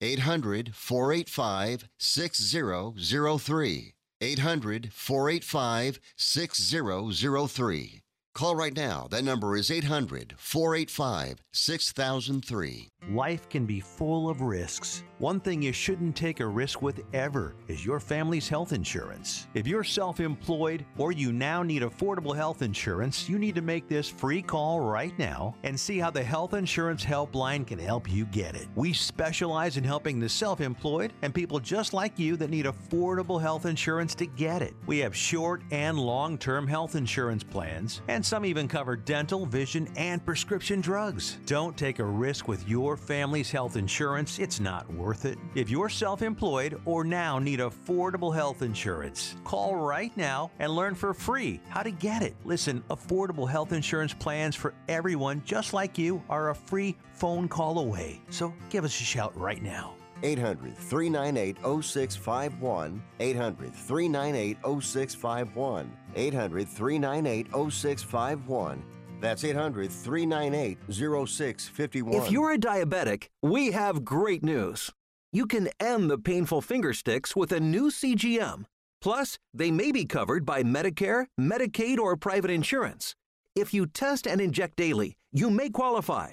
[0.00, 3.94] 800 485 6003.
[4.20, 8.03] 800 485 6003.
[8.34, 9.06] Call right now.
[9.12, 12.90] That number is 800 485 6003.
[13.10, 15.04] Life can be full of risks.
[15.18, 19.46] One thing you shouldn't take a risk with ever is your family's health insurance.
[19.54, 23.88] If you're self employed or you now need affordable health insurance, you need to make
[23.88, 28.24] this free call right now and see how the Health Insurance Helpline can help you
[28.26, 28.66] get it.
[28.74, 33.40] We specialize in helping the self employed and people just like you that need affordable
[33.40, 34.74] health insurance to get it.
[34.86, 39.88] We have short and long term health insurance plans, and some even cover dental, vision,
[39.96, 41.38] and prescription drugs.
[41.46, 45.38] Don't take a risk with your family's health insurance, it's not worth it.
[45.54, 50.94] If you're self employed or now need affordable health insurance, call right now and learn
[50.94, 52.34] for free how to get it.
[52.44, 57.78] Listen, affordable health insurance plans for everyone just like you are a free phone call
[57.78, 58.20] away.
[58.30, 59.94] So give us a shout right now.
[60.24, 63.02] 800 398 0651.
[63.20, 65.96] 800 398 0651.
[66.16, 68.84] 800 398 0651.
[69.20, 72.14] That's 800 398 0651.
[72.14, 74.90] If you're a diabetic, we have great news.
[75.32, 78.64] You can end the painful finger sticks with a new CGM.
[79.00, 83.14] Plus, they may be covered by Medicare, Medicaid, or private insurance.
[83.54, 86.32] If you test and inject daily, you may qualify.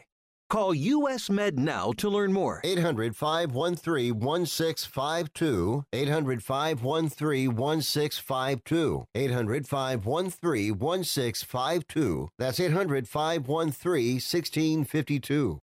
[0.52, 2.60] Call US Med now to learn more.
[2.66, 5.86] 800 513 1652.
[5.94, 9.06] 800 513 1652.
[9.16, 12.30] 800 513 1652.
[12.38, 15.60] That's 800 513 1652.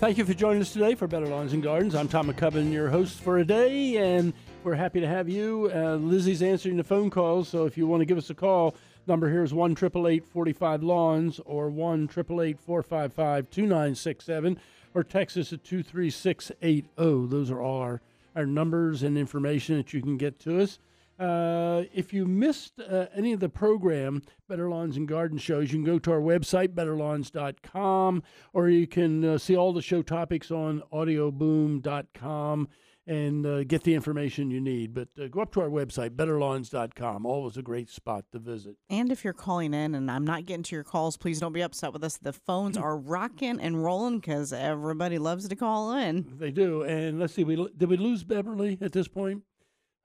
[0.00, 1.94] Thank you for joining us today for Better Lawns and Gardens.
[1.94, 4.32] I'm Tom MacCubbin, your host for a day, and
[4.64, 5.70] we're happy to have you.
[5.74, 8.74] Uh, Lizzie's answering the phone calls, so if you want to give us a call,
[9.06, 14.60] number here is 1 45 Lawns or 1 455 2967
[14.94, 17.26] or text us at 23680.
[17.28, 18.00] Those are all our
[18.36, 20.78] our numbers and information that you can get to us.
[21.18, 25.78] Uh, if you missed uh, any of the program, Better Lawns and Garden shows, you
[25.78, 30.52] can go to our website, betterlawns.com, or you can uh, see all the show topics
[30.52, 32.68] on audioboom.com
[33.08, 34.94] and uh, get the information you need.
[34.94, 37.26] But uh, go up to our website, betterlawns.com.
[37.26, 38.76] Always a great spot to visit.
[38.90, 41.62] And if you're calling in and I'm not getting to your calls, please don't be
[41.62, 42.18] upset with us.
[42.18, 46.34] The phones are rocking and rolling because everybody loves to call in.
[46.38, 46.82] They do.
[46.82, 49.42] And let's see, we did we lose Beverly at this point?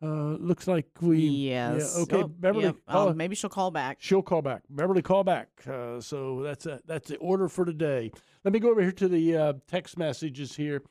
[0.01, 1.19] Uh, looks like we.
[1.19, 1.93] Yes.
[1.95, 2.65] Yeah, okay, Oh, Beverly.
[2.65, 2.75] yep.
[2.89, 3.97] call- Um, maybe she'll call back.
[4.01, 4.63] She'll call back.
[4.69, 5.47] Beverly, call back.
[5.65, 8.11] Uh, so that's a, that's the order for today.
[8.43, 10.81] Let me go over here to the uh, text messages here.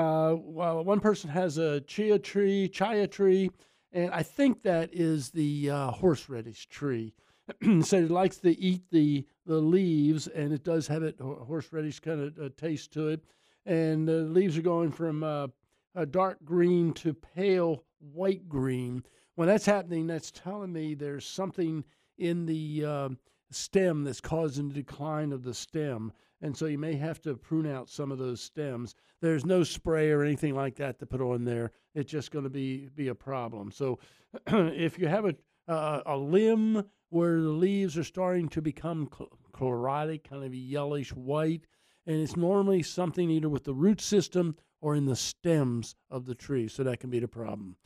[0.00, 3.50] Uh, well, one person has a chia tree, chia tree,
[3.92, 7.12] and I think that is the uh, horseradish tree.
[7.82, 12.00] Said it likes to eat the the leaves, and it does have it ho- horseradish
[12.00, 13.22] kind of uh, taste to it.
[13.66, 15.48] And the leaves are going from uh,
[15.94, 19.04] a dark green to pale white green.
[19.34, 21.84] When that's happening, that's telling me there's something
[22.16, 23.18] in the um
[23.50, 26.10] stem that's causing the decline of the stem.
[26.42, 28.94] And so you may have to prune out some of those stems.
[29.20, 31.72] There's no spray or anything like that to put on there.
[31.94, 33.70] It's just going to be be a problem.
[33.70, 33.98] So
[34.46, 35.34] if you have a
[35.68, 41.10] uh, a limb where the leaves are starting to become cl- chlorotic, kind of yellowish
[41.14, 41.66] white,
[42.06, 46.34] and it's normally something either with the root system or in the stems of the
[46.34, 46.68] tree.
[46.68, 47.76] So that can be the problem.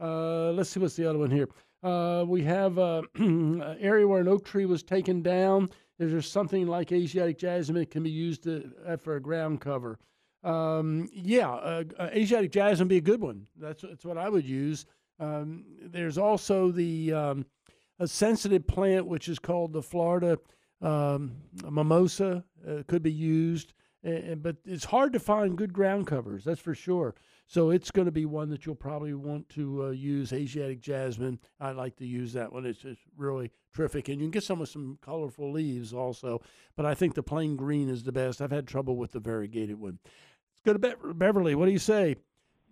[0.00, 1.48] Uh, let's see what's the other one here.
[1.82, 5.68] Uh, we have uh, an area where an oak tree was taken down.
[5.98, 9.60] Is there something like Asiatic jasmine that can be used to, uh, for a ground
[9.60, 9.98] cover?
[10.42, 13.46] Um, yeah, uh, uh, Asiatic jasmine be a good one.
[13.56, 14.86] That's, that's what I would use.
[15.18, 17.46] Um, there's also the um,
[17.98, 20.38] a sensitive plant which is called the Florida
[20.82, 21.36] um,
[21.70, 22.44] mimosa.
[22.68, 23.72] Uh, could be used,
[24.06, 26.44] uh, but it's hard to find good ground covers.
[26.44, 27.14] That's for sure.
[27.46, 30.32] So it's going to be one that you'll probably want to uh, use.
[30.32, 31.38] Asiatic jasmine.
[31.60, 32.64] I like to use that one.
[32.64, 36.40] It's just really terrific, and you can get some with some colorful leaves also.
[36.76, 38.40] But I think the plain green is the best.
[38.40, 39.98] I've had trouble with the variegated one.
[40.04, 41.54] Let's go to Be- Beverly.
[41.54, 42.16] What do you say?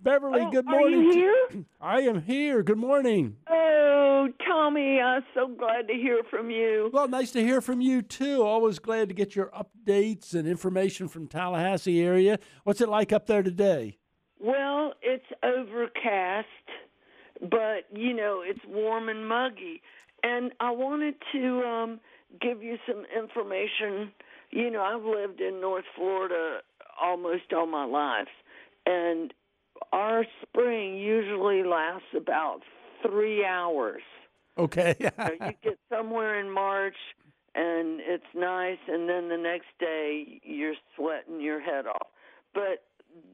[0.01, 1.01] Beverly, Oh, good are morning.
[1.03, 1.65] you here?
[1.81, 2.63] I am here.
[2.65, 3.37] Good morning.
[3.49, 6.91] Oh, Tommy, I'm so glad to hear from you.
[6.93, 8.43] Well, nice to hear from you too.
[8.43, 12.39] Always glad to get your updates and information from Tallahassee area.
[12.65, 13.99] What's it like up there today?
[14.43, 16.47] Well, it's overcast,
[17.41, 19.83] but you know it's warm and muggy,
[20.23, 22.01] and I wanted to um,
[22.41, 24.13] give you some information.
[24.51, 26.59] You know, I've lived in North Florida
[27.01, 28.29] almost all my life,
[28.85, 29.33] and
[29.93, 32.63] our spring usually lasts about
[33.03, 34.03] three hours.
[34.59, 34.97] Okay.
[35.01, 36.97] know, you get somewhere in March
[37.55, 42.09] and it's nice, and then the next day you're sweating your head off.
[42.55, 42.85] But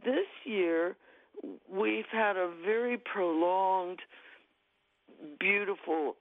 [0.05, 0.97] this year
[1.71, 4.01] we've had a very prolonged,
[5.39, 6.17] beautiful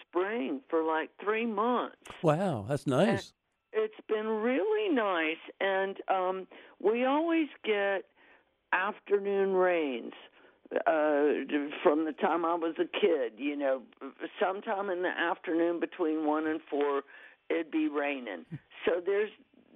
[0.00, 1.96] spring for like three months.
[2.22, 3.32] wow, that's nice.
[3.72, 6.46] It's been really nice, and um,
[6.80, 8.04] we always get
[8.72, 10.12] afternoon rains
[10.86, 11.44] uh
[11.82, 13.82] from the time I was a kid, you know,
[14.40, 17.02] sometime in the afternoon between 1 and 4
[17.50, 18.44] it'd be raining.
[18.84, 19.30] So there's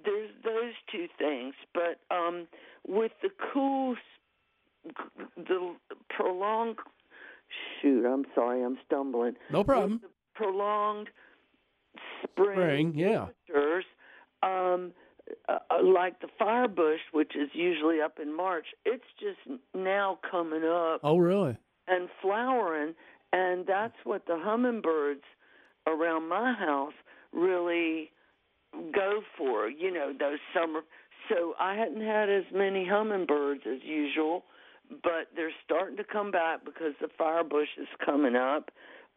[0.04, 2.46] there's those two things, but um
[2.88, 3.94] with the cool
[5.36, 5.74] the
[6.10, 6.76] prolonged
[7.80, 9.34] shoot, I'm sorry, I'm stumbling.
[9.52, 10.00] No problem.
[10.34, 11.08] Prolonged
[12.22, 13.26] spring, Spring, yeah.
[13.48, 13.84] temperatures,
[14.42, 14.92] um
[15.48, 20.62] uh, uh, like the firebush, which is usually up in March, it's just now coming
[20.64, 21.54] up Oh, really?
[21.86, 22.94] and flowering,
[23.34, 25.24] and that's what the hummingbirds
[25.86, 26.94] around my house
[27.34, 28.10] really
[28.94, 29.68] go for.
[29.68, 30.80] You know, those summer.
[31.28, 34.44] So I hadn't had as many hummingbirds as usual,
[35.02, 38.70] but they're starting to come back because the firebush is coming up.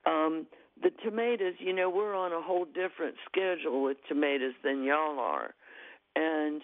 [0.06, 0.48] Um,
[0.82, 5.54] the tomatoes, you know, we're on a whole different schedule with tomatoes than y'all are
[6.16, 6.62] and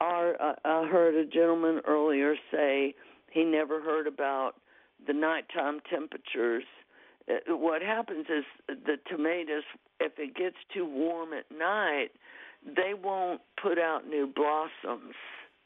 [0.00, 2.94] our uh, I heard a gentleman earlier say
[3.30, 4.54] he never heard about
[5.06, 6.64] the nighttime temperatures.
[7.28, 9.64] Uh, what happens is the tomatoes,
[10.00, 12.10] if it gets too warm at night,
[12.74, 15.14] they won't put out new blossoms.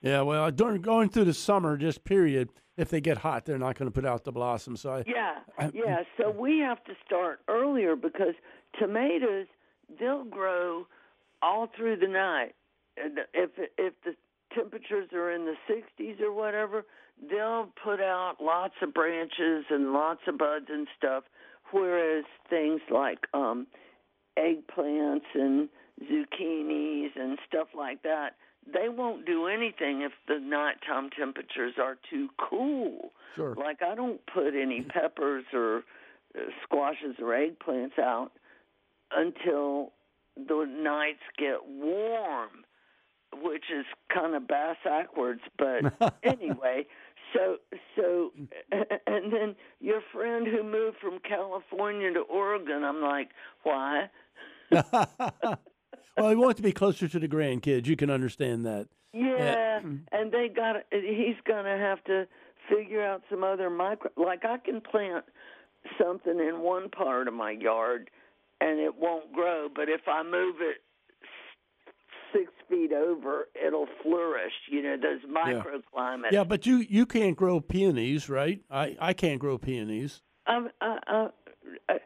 [0.03, 3.79] Yeah, well, during going through the summer, just period, if they get hot, they're not
[3.79, 4.81] going to put out the blossoms.
[4.81, 6.03] So I, Yeah, I- yeah.
[6.17, 8.35] So we have to start earlier because
[8.79, 9.47] tomatoes
[9.99, 10.87] they'll grow
[11.43, 12.55] all through the night.
[12.97, 14.15] If if the
[14.55, 16.85] temperatures are in the 60s or whatever,
[17.31, 21.25] they'll put out lots of branches and lots of buds and stuff.
[21.73, 23.67] Whereas things like um,
[24.39, 25.69] eggplants and
[26.03, 28.37] zucchinis and stuff like that,
[28.73, 33.13] they won't do anything if the nighttime temperatures are too cool.
[33.37, 33.55] Sure.
[33.55, 35.83] Like I don't put any peppers or
[36.37, 38.33] uh, squashes or eggplants out
[39.13, 39.93] until
[40.37, 42.65] the nights get warm,
[43.43, 45.43] which is kind of bass backwards.
[45.59, 46.87] But anyway,
[47.35, 47.57] so
[47.97, 48.33] so,
[48.71, 53.31] and then your friend who moved from California to Oregon, I'm like,
[53.63, 54.11] why?
[56.17, 57.87] well, he wants to be closer to the grandkids.
[57.87, 58.89] You can understand that.
[59.13, 59.97] Yeah, hmm.
[60.13, 60.77] and they got.
[60.93, 62.27] He's gonna have to
[62.69, 64.11] figure out some other micro.
[64.17, 65.25] Like I can plant
[66.01, 68.11] something in one part of my yard,
[68.61, 69.69] and it won't grow.
[69.75, 70.79] But if I move it
[72.33, 74.53] six feet over, it'll flourish.
[74.71, 76.33] You know, those microclimates.
[76.33, 78.61] Yeah, but you you can't grow peonies, right?
[78.71, 80.23] I I can't grow peonies.
[80.47, 81.29] I've, I, I,
[81.89, 81.99] I,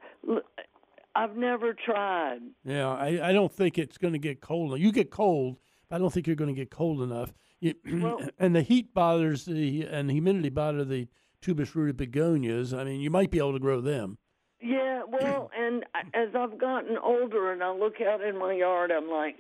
[1.14, 2.40] I've never tried.
[2.64, 4.70] Yeah, I, I don't think it's going to get cold.
[4.70, 4.80] enough.
[4.80, 5.58] You get cold,
[5.88, 7.32] but I don't think you're going to get cold enough.
[7.60, 11.08] You, Well- and the heat bothers the and the humidity bother the
[11.40, 12.72] tuberous rooted begonias.
[12.74, 14.18] I mean, you might be able to grow them.
[14.60, 15.84] Yeah, well, and
[16.14, 19.36] as I've gotten older and I look out in my yard, I'm like,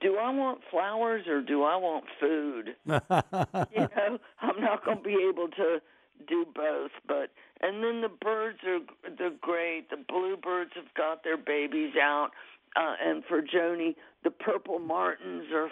[0.00, 2.76] do I want flowers or do I want food?
[2.86, 5.78] you know, I'm not going to be able to
[6.26, 6.90] do both.
[7.06, 8.80] But and then the birds are
[9.16, 9.90] they're great.
[9.90, 12.30] The bluebirds have got their babies out,
[12.76, 13.94] uh, and for Joni,
[14.24, 15.70] the purple martins are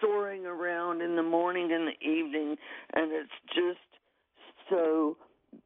[0.00, 2.56] soaring around in the morning and the evening,
[2.92, 3.78] and it's just
[4.68, 5.16] so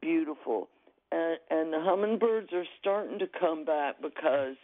[0.00, 0.68] beautiful.
[1.12, 4.56] And, and the hummingbirds are starting to come back because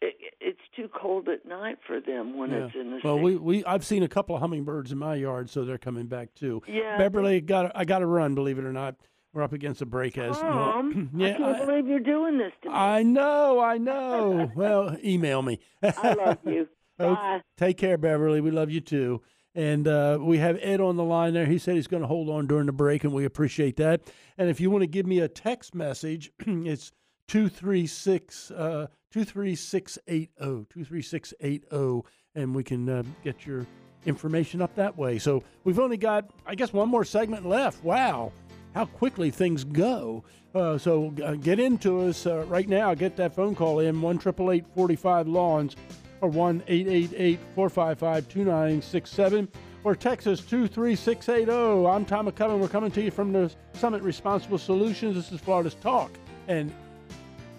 [0.00, 2.66] it, it's too cold at night for them when Yeah.
[2.66, 3.22] it's in the well, 60s.
[3.22, 6.34] we, we I've seen a couple of hummingbirds in my yard, so they're coming back
[6.34, 6.62] too.
[6.68, 8.34] Yeah, Beverly got I got to run.
[8.34, 8.96] Believe it or not,
[9.32, 10.18] we're up against a break.
[10.18, 12.74] As Tom, yeah, I can't I, believe you're doing this to me.
[12.74, 14.50] I know, I know.
[14.56, 15.60] well, email me.
[15.82, 16.68] I love you.
[17.00, 17.40] Okay, Bye.
[17.56, 18.40] Take care, Beverly.
[18.40, 19.20] We love you too.
[19.56, 21.44] And uh, we have Ed on the line there.
[21.46, 24.00] He said he's going to hold on during the break, and we appreciate that.
[24.38, 26.92] And if you want to give me a text message, it's
[27.28, 32.02] 236 uh, 23680 23680
[32.34, 33.66] and we can uh, get your
[34.06, 35.18] information up that way.
[35.18, 37.82] So we've only got, I guess, one more segment left.
[37.84, 38.32] Wow,
[38.74, 40.24] how quickly things go.
[40.54, 42.94] Uh, so uh, get into us uh, right now.
[42.94, 45.76] Get that phone call in one triple eight forty five lawns
[46.20, 49.48] or one eight eight eight four five five two nine six seven
[49.82, 51.86] or Texas two three six eight zero.
[51.86, 52.58] I'm Tom MacCubbin.
[52.58, 55.16] We're coming to you from the Summit Responsible Solutions.
[55.16, 56.12] This is Florida's Talk
[56.46, 56.72] and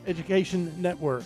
[0.07, 1.25] Education Network.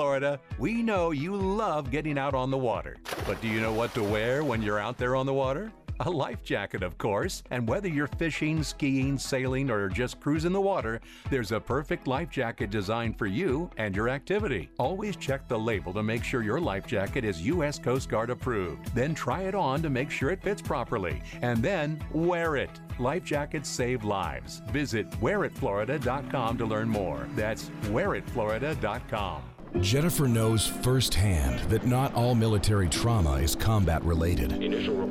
[0.01, 2.97] Florida, we know you love getting out on the water.
[3.27, 5.71] But do you know what to wear when you're out there on the water?
[5.99, 7.43] A life jacket, of course.
[7.51, 12.31] And whether you're fishing, skiing, sailing, or just cruising the water, there's a perfect life
[12.31, 14.71] jacket designed for you and your activity.
[14.79, 17.77] Always check the label to make sure your life jacket is U.S.
[17.77, 18.95] Coast Guard approved.
[18.95, 21.21] Then try it on to make sure it fits properly.
[21.43, 22.71] And then wear it.
[22.97, 24.63] Life jackets save lives.
[24.71, 27.27] Visit wearitflorida.com to learn more.
[27.35, 29.50] That's wearitflorida.com.
[29.79, 34.51] Jennifer knows firsthand that not all military trauma is combat related.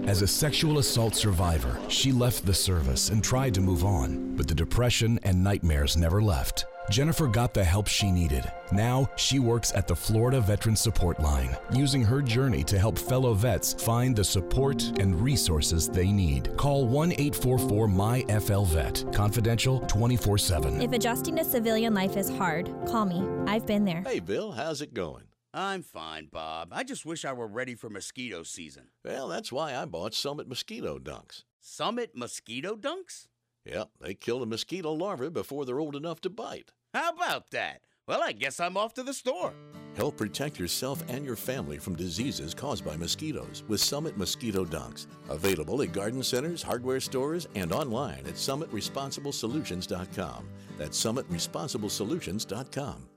[0.06, 4.46] As a sexual assault survivor, she left the service and tried to move on, but
[4.46, 6.66] the depression and nightmares never left.
[6.90, 8.50] Jennifer got the help she needed.
[8.72, 13.32] Now she works at the Florida Veteran Support Line, using her journey to help fellow
[13.32, 16.56] vets find the support and resources they need.
[16.56, 20.82] Call 1 844 MyFLVET, confidential 24 7.
[20.82, 23.24] If adjusting to civilian life is hard, call me.
[23.46, 24.02] I've been there.
[24.04, 25.24] Hey, Bill, how's it going?
[25.54, 26.70] I'm fine, Bob.
[26.72, 28.88] I just wish I were ready for mosquito season.
[29.04, 31.44] Well, that's why I bought Summit Mosquito Dunks.
[31.60, 33.28] Summit mosquito dunks?
[33.64, 36.72] Yep, they kill the mosquito larvae before they're old enough to bite.
[36.92, 37.82] How about that?
[38.08, 39.52] Well, I guess I'm off to the store.
[39.96, 45.06] Help protect yourself and your family from diseases caused by mosquitoes with Summit Mosquito Dunks.
[45.28, 50.48] Available at garden centers, hardware stores, and online at summitresponsibleSolutions.com.
[50.78, 53.08] That's summitresponsibleSolutions.com.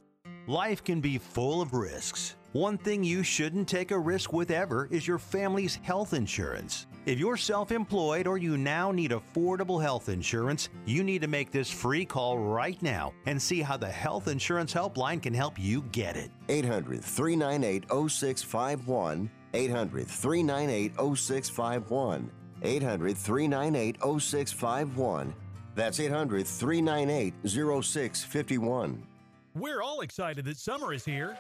[0.46, 2.36] Life can be full of risks.
[2.52, 6.86] One thing you shouldn't take a risk with ever is your family's health insurance.
[7.06, 11.52] If you're self employed or you now need affordable health insurance, you need to make
[11.52, 15.82] this free call right now and see how the Health Insurance Helpline can help you
[15.92, 16.32] get it.
[16.48, 19.30] 800 398 0651.
[19.54, 22.32] 800 398 0651.
[22.62, 25.36] 800 398 0651.
[25.76, 29.08] That's 800 398 0651.
[29.56, 31.38] We're all excited that summer is here,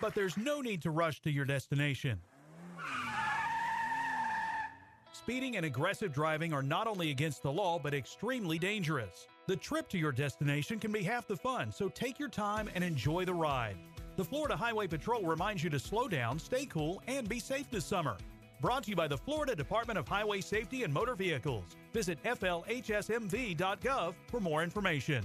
[0.00, 2.20] but there's no need to rush to your destination.
[5.24, 9.26] Speeding and aggressive driving are not only against the law, but extremely dangerous.
[9.46, 12.84] The trip to your destination can be half the fun, so take your time and
[12.84, 13.78] enjoy the ride.
[14.16, 17.86] The Florida Highway Patrol reminds you to slow down, stay cool, and be safe this
[17.86, 18.18] summer.
[18.60, 21.64] Brought to you by the Florida Department of Highway Safety and Motor Vehicles.
[21.94, 25.24] Visit FLHSMV.gov for more information.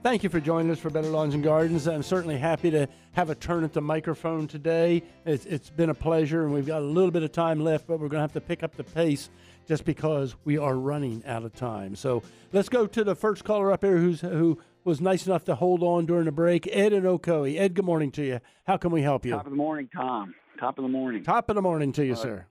[0.00, 1.88] Thank you for joining us for Better Lawns and Gardens.
[1.88, 5.02] I'm certainly happy to have a turn at the microphone today.
[5.26, 7.94] It's, it's been a pleasure, and we've got a little bit of time left, but
[7.98, 9.28] we're going to have to pick up the pace
[9.66, 11.96] just because we are running out of time.
[11.96, 12.22] So
[12.52, 15.82] let's go to the first caller up here who's, who was nice enough to hold
[15.82, 17.58] on during the break, Ed and Ocoee.
[17.58, 18.40] Ed, good morning to you.
[18.68, 19.32] How can we help you?
[19.32, 20.32] Top of the morning, Tom.
[20.60, 21.24] Top of the morning.
[21.24, 22.46] Top of the morning to you, Uh, sir.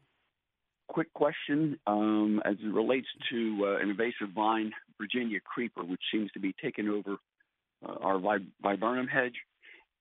[0.89, 6.29] Quick question um, as it relates to uh, an invasive vine, Virginia creeper, which seems
[6.33, 7.17] to be taking over
[7.85, 9.35] uh, our vi- viburnum hedge.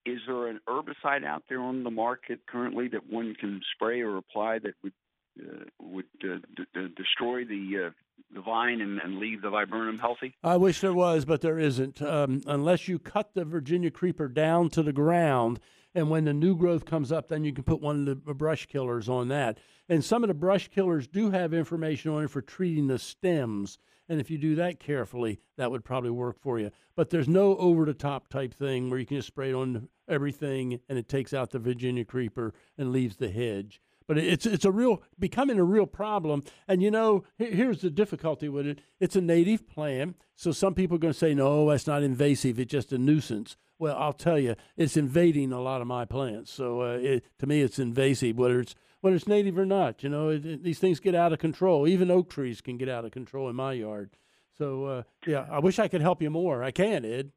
[0.04, 4.16] Is there an herbicide out there on the market currently that one can spray or
[4.16, 4.92] apply that would
[5.38, 7.90] uh, would uh, d- d- destroy the uh,
[8.32, 10.34] the vine and, and leave the viburnum healthy?
[10.42, 12.00] I wish there was, but there isn't.
[12.00, 15.60] Um, unless you cut the Virginia creeper down to the ground,
[15.94, 18.66] and when the new growth comes up, then you can put one of the brush
[18.66, 19.58] killers on that.
[19.88, 23.78] And some of the brush killers do have information on it for treating the stems.
[24.08, 26.70] And if you do that carefully, that would probably work for you.
[26.94, 29.88] But there's no over the top type thing where you can just spray it on
[30.08, 33.80] everything and it takes out the Virginia creeper and leaves the hedge.
[34.06, 36.44] But it's it's a real becoming a real problem.
[36.68, 38.80] And you know, here's the difficulty with it.
[39.00, 42.60] It's a native plant, so some people are going to say, "No, that's not invasive.
[42.60, 46.50] It's just a nuisance." Well, I'll tell you, it's invading a lot of my plants.
[46.52, 50.02] So uh, it, to me, it's invasive, whether it's whether it's native or not.
[50.02, 51.86] You know, it, it- these things get out of control.
[51.86, 54.10] Even oak trees can get out of control in my yard.
[54.58, 56.62] So uh, yeah, I wish I could help you more.
[56.62, 57.32] I can, Ed.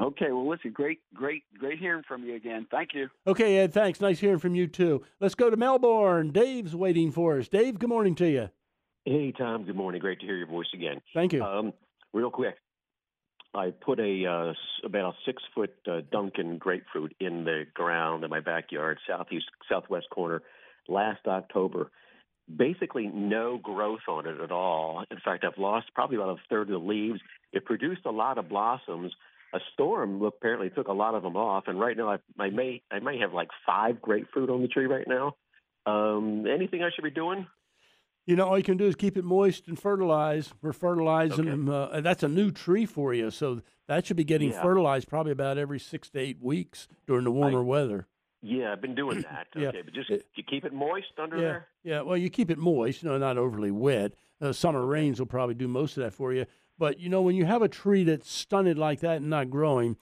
[0.00, 2.66] Okay, well, listen, great, great, great hearing from you again.
[2.70, 3.08] Thank you.
[3.26, 3.74] Okay, Ed.
[3.74, 4.00] Thanks.
[4.00, 5.02] Nice hearing from you too.
[5.20, 6.30] Let's go to Melbourne.
[6.30, 7.48] Dave's waiting for us.
[7.48, 8.48] Dave, good morning to you.
[9.04, 9.64] Hey, Tom.
[9.64, 10.00] Good morning.
[10.00, 11.02] Great to hear your voice again.
[11.12, 11.42] Thank you.
[11.42, 11.74] Um,
[12.14, 12.54] real quick,
[13.54, 14.52] I put a uh,
[14.84, 20.06] about a six foot uh, Duncan grapefruit in the ground in my backyard, southeast southwest
[20.10, 20.42] corner,
[20.88, 21.90] last October.
[22.54, 25.04] Basically, no growth on it at all.
[25.10, 27.20] In fact, I've lost probably about a third of the leaves.
[27.52, 29.12] It produced a lot of blossoms.
[29.52, 32.82] A storm apparently took a lot of them off, and right now I, I may
[32.90, 35.34] I may have like five grapefruit on the tree right now.
[35.86, 37.46] Um, anything I should be doing?
[38.30, 40.54] You know, all you can do is keep it moist and fertilize.
[40.62, 41.68] We're fertilizing them.
[41.68, 44.62] Uh, that's a new tree for you, so that should be getting Yeah.
[44.62, 48.06] fertilized probably about every six to eight weeks during the warmer weather.
[48.40, 49.48] Yeah, I've been doing that.
[49.56, 49.68] Yeah.
[49.70, 51.66] Okay, but just you keep it moist under yeah, there.
[51.82, 52.00] yeah.
[52.02, 54.12] Well, you keep it moist, you know, not overly wet.
[54.40, 56.46] Uh, summer rains will probably do most of that for you.
[56.78, 59.96] But you know, when you have a tree that's stunted like that and not growing,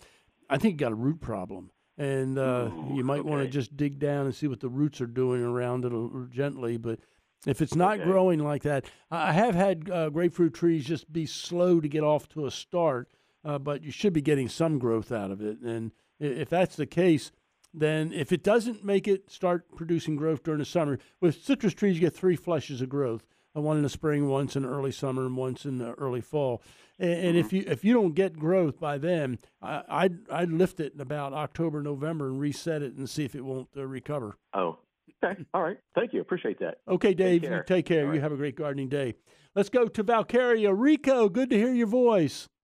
[0.51, 3.99] I think you got a root problem, and uh, you might want to just dig
[3.99, 6.77] down and see what the roots are doing around it gently.
[6.77, 7.01] But
[7.47, 8.05] if it's not Okay.
[8.05, 12.29] growing like that, I have had uh, grapefruit trees just be slow to get off
[12.31, 13.09] to a start,
[13.45, 15.61] uh, but you should be getting some growth out of it.
[15.61, 17.31] And if that's the case,
[17.73, 21.95] then if it doesn't make it start producing growth during the summer, with citrus trees
[21.95, 23.27] you get three flushes of growth.
[23.57, 26.63] uh, one in the spring, once in early summer, and once in the early fall.
[26.99, 30.81] And, and if you if you don't get growth by then, I, I'd I'd lift
[30.81, 34.37] it in about October, November, and reset it and see if it won't uh, recover.
[34.53, 34.79] Oh,
[35.25, 35.45] okay.
[35.55, 35.77] All right.
[35.95, 36.21] Thank you.
[36.21, 36.79] Appreciate that.
[36.89, 37.43] Okay, Dave.
[37.43, 37.63] Take you care.
[37.65, 37.99] take care.
[38.01, 38.21] All You right.
[38.23, 39.15] have a great gardening day.
[39.55, 40.73] Let's go to Valkaria.
[40.77, 42.47] Rico, good to hear your voice.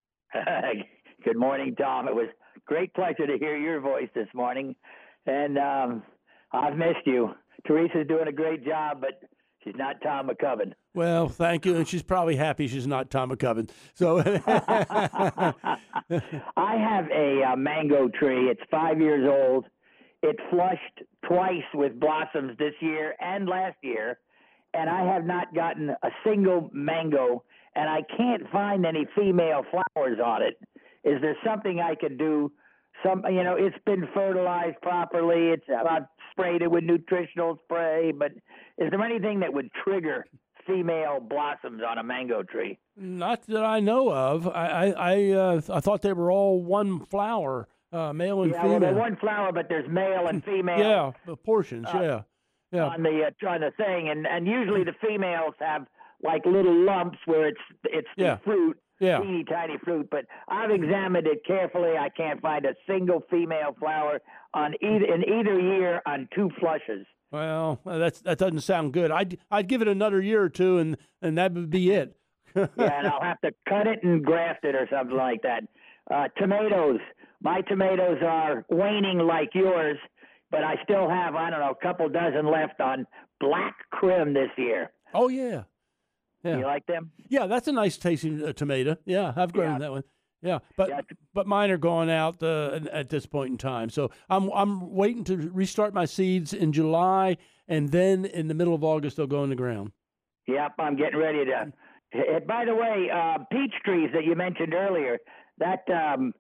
[1.25, 2.07] Good morning, Tom.
[2.07, 2.29] It was
[2.67, 4.77] great pleasure to hear your voice this morning,
[5.27, 6.03] and um,
[6.53, 7.31] I've missed you.
[7.67, 9.23] Teresa's doing a great job, but
[9.63, 10.73] she's not Tom MacCubbin.
[10.95, 11.77] Well, thank you.
[11.77, 13.71] And she's probably happy she's not Tom MacCubbin.
[13.95, 15.55] So I
[16.77, 18.49] have a uh, mango tree.
[18.51, 19.65] It's five years old.
[20.25, 24.19] It flushed twice with blossoms this year and last year,
[24.73, 27.45] and I have not gotten a single mango,
[27.77, 30.59] and I can't find any female flowers on it.
[31.05, 32.51] Is there something I could do?
[33.05, 35.49] Some, you know, it's been fertilized properly.
[35.49, 38.33] It's I've sprayed it with nutritional spray, but
[38.79, 40.25] is there anything that would trigger
[40.67, 42.79] female blossoms on a mango tree?
[42.97, 44.49] Not that I know of.
[44.49, 48.63] I I I, uh, I thought they were all one flower, uh, male and yeah,
[48.63, 48.81] female.
[48.81, 50.79] they're one flower, but there's male and female.
[50.79, 51.87] yeah, the portions.
[51.93, 52.21] uh, yeah,
[52.73, 52.87] yeah.
[52.87, 55.87] on the uh, on the thing, and and usually the females have
[56.23, 58.37] like little lumps where it's it's the Yeah.
[58.39, 59.19] fruit, Yeah.
[59.19, 60.09] teeny tiny fruit.
[60.11, 61.97] But I've examined it carefully.
[61.99, 64.21] I can't find a single female flower
[64.55, 67.07] on either in either year on two flushes.
[67.31, 69.11] Well, uh, that's that doesn't sound good.
[69.11, 72.17] I'd I'd give it another year or two, and and that would be it.
[72.55, 75.65] yeah, and I'll have to cut it and graft it or something like that.
[76.11, 77.01] Uh, tomatoes.
[77.45, 79.99] My tomatoes are waning like yours,
[80.51, 83.07] but I still have I don't know a couple dozen left on
[83.39, 84.91] Black Krim this year.
[85.13, 85.65] Oh yeah,
[86.43, 86.57] yeah.
[86.59, 87.11] You like them?
[87.29, 88.97] Yeah, that's a nice tasting uh, tomato.
[89.05, 90.05] Yeah, I've grown that one.
[90.43, 90.91] Yeah, but
[91.33, 93.91] but mine are going out uh, at- this point in time.
[93.91, 97.37] So I'm I'm waiting to restart my seeds in July,
[97.69, 99.93] and then in the middle of August they'll go in the ground.
[100.47, 101.73] Yep, I'm getting ready to.
[102.47, 105.19] By the way, uh, peach trees that you mentioned earlier,
[105.59, 106.33] that um,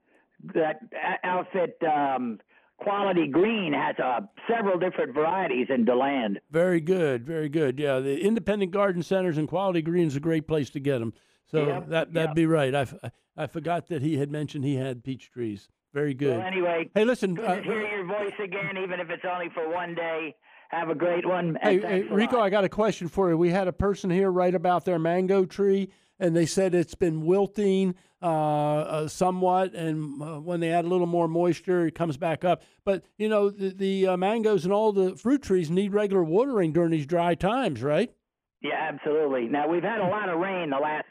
[0.54, 0.80] that
[1.22, 2.38] outfit, um,
[2.78, 4.20] Quality Green, has uh,
[4.50, 6.40] several different varieties in DeLand.
[6.50, 7.78] Very good, very good.
[7.78, 11.12] Yeah, the independent garden centers and Quality Green is a great place to get them.
[11.50, 12.34] So Yep, that that'd yep.
[12.34, 12.74] be right.
[12.74, 12.86] I,
[13.36, 15.68] I forgot that he had mentioned he had peach trees.
[15.92, 16.38] Very good.
[16.38, 19.48] Well, anyway, hey, listen, good uh, to hear your voice again, even if it's only
[19.54, 20.34] for one day.
[20.70, 21.56] Have a great one.
[21.62, 22.40] Hey, hey, Rico.
[22.40, 23.38] I got a question for you.
[23.38, 27.24] We had a person here right about their mango tree, and they said it's been
[27.24, 27.94] wilting
[28.24, 32.42] uh, uh, somewhat, and uh, when they add a little more moisture, it comes back
[32.42, 32.62] up.
[32.82, 36.72] But you know, the, the uh, mangoes and all the fruit trees need regular watering
[36.72, 38.10] during these dry times, right?
[38.62, 39.46] Yeah, absolutely.
[39.46, 41.04] Now we've had a lot of rain the last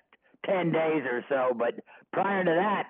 [0.44, 1.76] ten days or so, but
[2.12, 2.90] prior to that,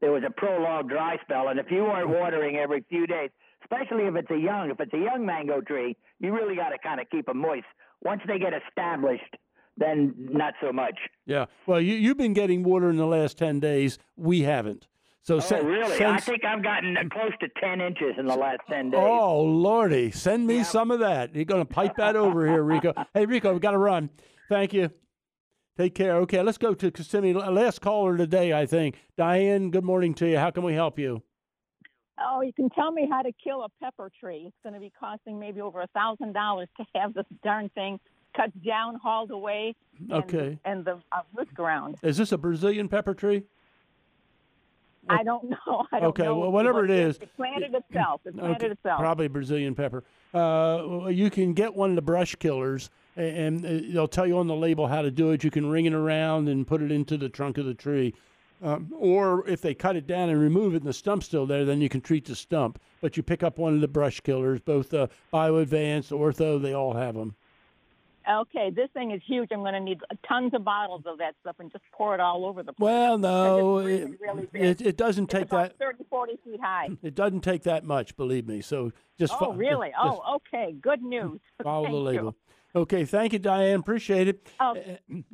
[0.00, 3.30] there was a prolonged dry spell, and if you weren't watering every few days,
[3.62, 6.78] especially if it's a young, if it's a young mango tree, you really got to
[6.78, 7.66] kind of keep them moist.
[8.02, 9.36] Once they get established,
[9.80, 10.96] then not so much.
[11.26, 11.46] Yeah.
[11.66, 13.98] Well, you you've been getting water in the last ten days.
[14.16, 14.86] We haven't.
[15.22, 16.04] So oh, sen- really?
[16.04, 19.00] I think I've gotten close to ten inches in the last ten days.
[19.02, 21.34] Oh lordy, send me some of that.
[21.34, 22.92] You're gonna pipe that over here, Rico.
[23.14, 24.10] Hey Rico, we've got to run.
[24.48, 24.90] Thank you.
[25.76, 26.16] Take care.
[26.18, 27.32] Okay, let's go to Kissimmee.
[27.32, 28.96] Last caller today, I think.
[29.16, 30.36] Diane, good morning to you.
[30.36, 31.22] How can we help you?
[32.22, 34.44] Oh, you can tell me how to kill a pepper tree.
[34.46, 37.98] It's going to be costing maybe over a thousand dollars to have this darn thing
[38.36, 40.58] cut down, hauled away, and, Okay.
[40.64, 41.96] and the uh, root ground.
[42.02, 43.44] Is this a Brazilian pepper tree?
[45.08, 45.86] I don't know.
[45.92, 47.16] I don't Okay, know well, whatever what it is.
[47.16, 48.20] It planted itself.
[48.24, 49.00] It planted Okay, itself.
[49.00, 50.04] Probably Brazilian pepper.
[50.32, 54.46] Uh, you can get one of the brush killers, and uh, they'll tell you on
[54.46, 55.42] the label how to do it.
[55.42, 58.14] You can ring it around and put it into the trunk of the tree.
[58.62, 61.64] Um, or if they cut it down and remove it and the stump's still there,
[61.64, 62.78] then you can treat the stump.
[63.00, 66.74] But you pick up one of the brush killers, both uh, Bio Advanced, Ortho, they
[66.74, 67.34] all have them.
[68.28, 69.48] Okay, this thing is huge.
[69.52, 72.44] I'm going to need tons of bottles of that stuff and just pour it all
[72.44, 72.84] over the place.
[72.84, 75.78] Well, no, it, really, really it, it doesn't It's take that.
[75.78, 76.88] 30, 40 feet high.
[77.02, 78.60] It doesn't take that much, believe me.
[78.60, 79.88] So just oh, fo- really?
[79.88, 80.74] just- oh, okay.
[80.80, 81.40] Good news.
[81.62, 82.34] Follow the you.
[82.74, 83.80] Okay, thank you, Diane.
[83.80, 84.48] Appreciate it.
[84.60, 84.76] Oh.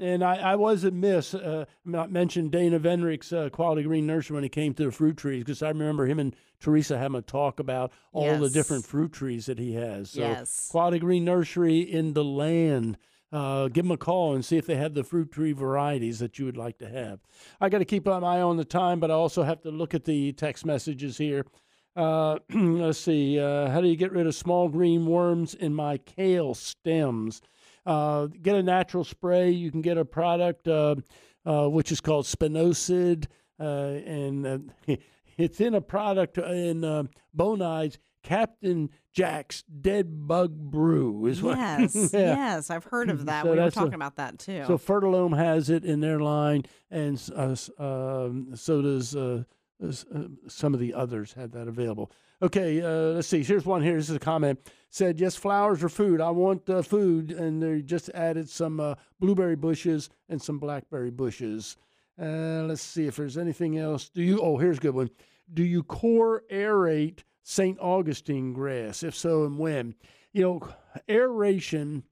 [0.00, 4.44] And I, I was amiss uh, not mentioned Dana Venrick's uh, Quality Green Nursery when
[4.44, 7.60] it came to the fruit trees because I remember him and Teresa having a talk
[7.60, 10.10] about all the different fruit trees that he has.
[10.10, 10.68] So Yes.
[10.70, 12.96] Quality Green Nursery in DeLand.
[13.32, 16.38] Uh, give them a call and see if they have the fruit tree varieties that
[16.38, 17.18] you would like to have.
[17.60, 19.94] I got to keep an eye on the time, but I also have to look
[19.94, 21.44] at the text messages here.
[21.96, 23.40] Uh, let's see.
[23.40, 27.40] Uh, how do you get rid of small green worms in my kale stems?
[27.86, 29.50] Uh, get a natural spray.
[29.50, 30.96] You can get a product uh,
[31.44, 33.26] uh, which is called Spinosad,
[33.60, 34.96] uh, and uh,
[35.38, 41.56] it's in a product in uh, Bonide's Captain Jack's Dead Bug Brew is what.
[41.58, 42.34] Yes, Yeah.
[42.34, 43.44] yes, I've heard of that.
[43.44, 44.64] So we were that's a- talking about that too.
[44.66, 49.44] So Fertilome has it in their line, and uh, um, so does uh,
[49.82, 49.92] uh,
[50.48, 52.10] some of the others had that available.
[52.42, 53.42] Okay, uh, let's see.
[53.42, 53.96] Here's one here.
[53.96, 54.58] This is a comment.
[54.90, 56.20] Said, yes, flowers are food.
[56.20, 57.30] I want uh, food.
[57.30, 61.76] And they just added some uh, blueberry bushes and some blackberry bushes.
[62.20, 64.08] Uh, let's see if there's anything else.
[64.08, 64.40] Do you?
[64.40, 65.10] Oh, here's a good one.
[65.52, 67.78] Do you core aerate St.
[67.78, 69.02] Augustine grass?
[69.02, 69.94] If so, and when?
[70.32, 70.68] You know,
[71.08, 72.04] aeration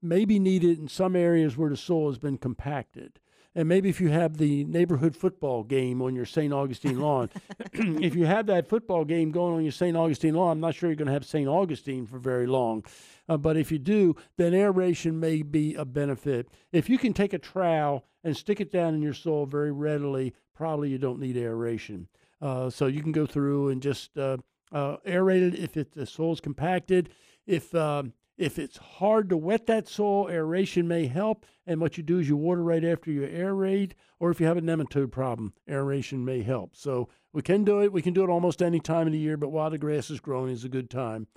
[0.00, 3.20] may be needed in some areas where the soil has been compacted.
[3.54, 6.52] And maybe if you have the neighborhood football game on your St.
[6.52, 7.28] Augustine lawn,
[7.72, 9.96] if you have that football game going on your St.
[9.96, 11.48] Augustine lawn, I'm not sure you're going to have St.
[11.48, 12.84] Augustine for very long.
[13.28, 16.48] Uh, but if you do, then aeration may be a benefit.
[16.72, 20.34] If you can take a trowel and stick it down in your soil very readily,
[20.54, 22.08] probably you don't need aeration.
[22.40, 24.38] Uh, so you can go through and just uh,
[24.72, 27.10] uh, aerate it if it, the soil's compacted.
[27.46, 31.44] If um, if it's hard to wet that soil, aeration may help.
[31.66, 34.56] And what you do is you water right after you aerate, or if you have
[34.56, 36.74] a nematode problem, aeration may help.
[36.74, 37.92] So we can do it.
[37.92, 40.20] We can do it almost any time of the year, but while the grass is
[40.20, 41.28] growing is a good time.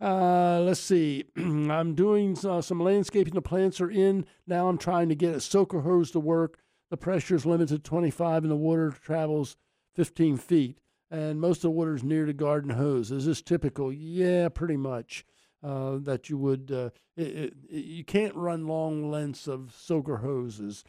[0.00, 1.24] Uh, let's see.
[1.36, 3.34] I'm doing uh, some landscaping.
[3.34, 4.26] The plants are in.
[4.46, 6.58] Now I'm trying to get a soaker hose to work.
[6.90, 9.56] The pressure is limited to 25 and the water travels
[9.94, 10.78] 15 feet.
[11.10, 13.10] And most of the water is near the garden hose.
[13.12, 13.92] Is this typical?
[13.92, 15.24] Yeah, pretty much.
[15.62, 20.16] Uh, that you would, uh, it, it, it- you can't run long lengths of soaker
[20.16, 20.82] hoses.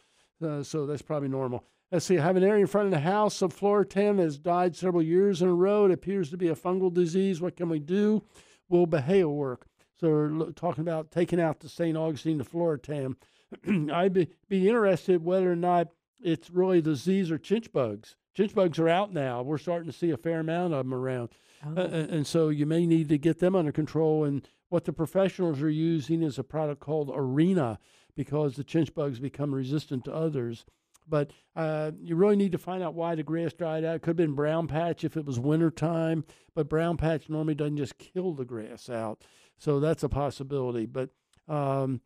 [0.43, 1.63] Uh, so that's probably normal.
[1.91, 2.17] Let's see.
[2.17, 5.03] I have an area in front of the house of Floratam that has died several
[5.03, 5.86] years in a row.
[5.86, 7.39] It appears to be a fungal disease.
[7.39, 8.24] What can we do?
[8.67, 9.67] Will Bahia work?
[9.99, 11.95] So we're talking about taking out the St.
[11.95, 13.15] Augustine to Floratam.
[13.93, 18.15] I'd be, be interested whether or not it's really disease or chinch bugs.
[18.36, 19.43] Chinch bugs are out now.
[19.43, 21.30] We're starting to see a fair amount of them around.
[21.65, 24.24] Uh, and and so you may need to get them under control.
[24.26, 27.78] And what the professionals are using is a product called Arena
[28.15, 30.65] because the chinch bugs become resistant to others.
[31.07, 33.97] But uh, you really need to find out why the grass dried out.
[33.97, 37.53] It could have been brown patch if it was winter time, but brown patch normally
[37.53, 39.21] doesn't just kill the grass out.
[39.59, 40.88] So that's a possibility.
[40.88, 41.11] But
[41.47, 42.01] um,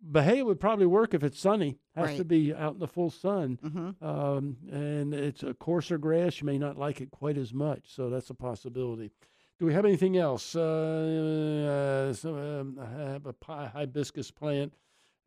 [0.00, 1.80] Bahia would probably work if it's sunny.
[1.96, 3.58] Has to be out in the full sun.
[3.64, 4.06] mm-hmm.
[4.06, 6.40] Um, and it's a coarser grass.
[6.40, 7.86] You may not like it quite as much.
[7.86, 9.10] So that's a possibility.
[9.62, 10.56] Do we have anything else?
[10.56, 14.72] Uh, uh, um, I have a hibiscus plant.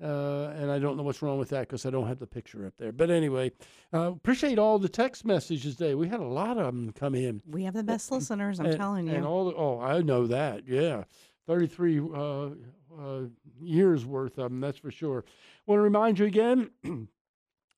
[0.04, 2.66] Uh, and I don't know what's wrong with that because I don't have the picture
[2.66, 2.92] up there.
[2.92, 3.54] But anyway,
[3.94, 5.96] uh, appreciate all the text messages today.
[5.96, 7.44] We had a lot of them come in.
[7.50, 9.14] we have the best listeners, I'm And- telling you.
[9.14, 10.68] And all the, oh, I know that.
[10.68, 11.06] Yeah.
[11.48, 12.50] 33 uh,
[12.94, 13.22] uh,
[13.62, 15.24] years worth of them, that's for sure.
[15.66, 16.72] Want to remind you again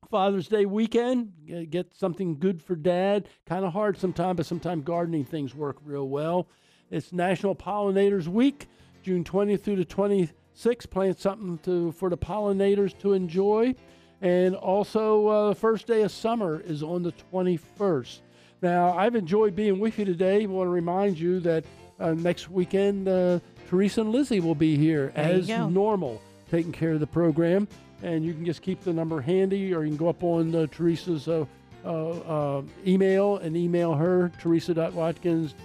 [0.09, 1.33] Father's Day weekend,
[1.69, 3.27] get something good for dad.
[3.45, 6.47] Kind of hard sometimes, but sometimes gardening things work real well.
[6.89, 8.67] It's National Pollinators Week,
[9.03, 10.89] June 20th through the 26th.
[10.89, 13.75] Plant something to for the pollinators to enjoy.
[14.21, 18.21] And also, uh, the first day of summer is on the 21st.
[18.61, 20.43] Now, I've enjoyed being with you today.
[20.43, 21.65] I want to remind you that
[21.99, 23.39] uh, next weekend, uh,
[23.69, 27.67] Teresa and Lizzie will be here There as normal, taking care of the program.
[28.03, 30.67] And you can just keep the number handy, or you can go up on uh,
[30.67, 31.45] Teresa's uh,
[31.83, 35.55] uh, uh, email and email her, teresa.watkins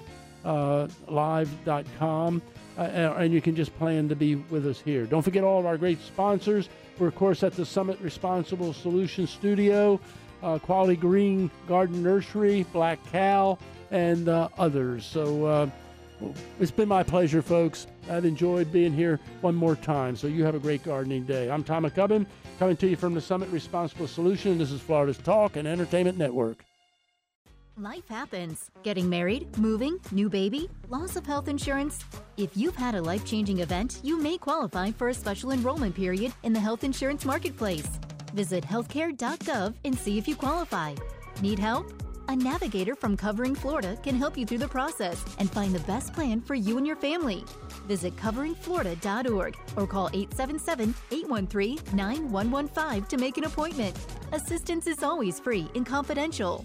[0.44, 2.42] uh, live.com.
[2.78, 5.04] Uh, and you can just plan to be with us here.
[5.04, 6.68] Don't forget all of our great sponsors.
[6.98, 10.00] We're, of course, at the Summit Responsible Solutions Studio,
[10.42, 13.58] uh, Quality Green Garden Nursery, Black Cow,
[13.90, 15.04] and uh, others.
[15.04, 15.70] So uh,
[16.60, 17.86] it's been my pleasure, folks.
[18.10, 20.16] I've enjoyed being here one more time.
[20.16, 21.50] So you have a great gardening day.
[21.50, 22.26] I'm Tom MacCubbin,
[22.58, 24.58] coming to you from the Summit Responsible Solution.
[24.58, 26.64] This is Florida's Talk and Entertainment Network.
[27.78, 28.70] Life happens.
[28.82, 32.04] Getting married, moving, new baby, loss of health insurance.
[32.36, 36.34] If you've had a life changing event, you may qualify for a special enrollment period
[36.42, 37.88] in the health insurance marketplace.
[38.34, 40.94] Visit healthcare.gov and see if you qualify.
[41.40, 42.01] Need help?
[42.28, 46.12] A navigator from Covering Florida can help you through the process and find the best
[46.12, 47.44] plan for you and your family.
[47.86, 53.96] Visit coveringflorida.org or call 877 813 9115 to make an appointment.
[54.32, 56.64] Assistance is always free and confidential.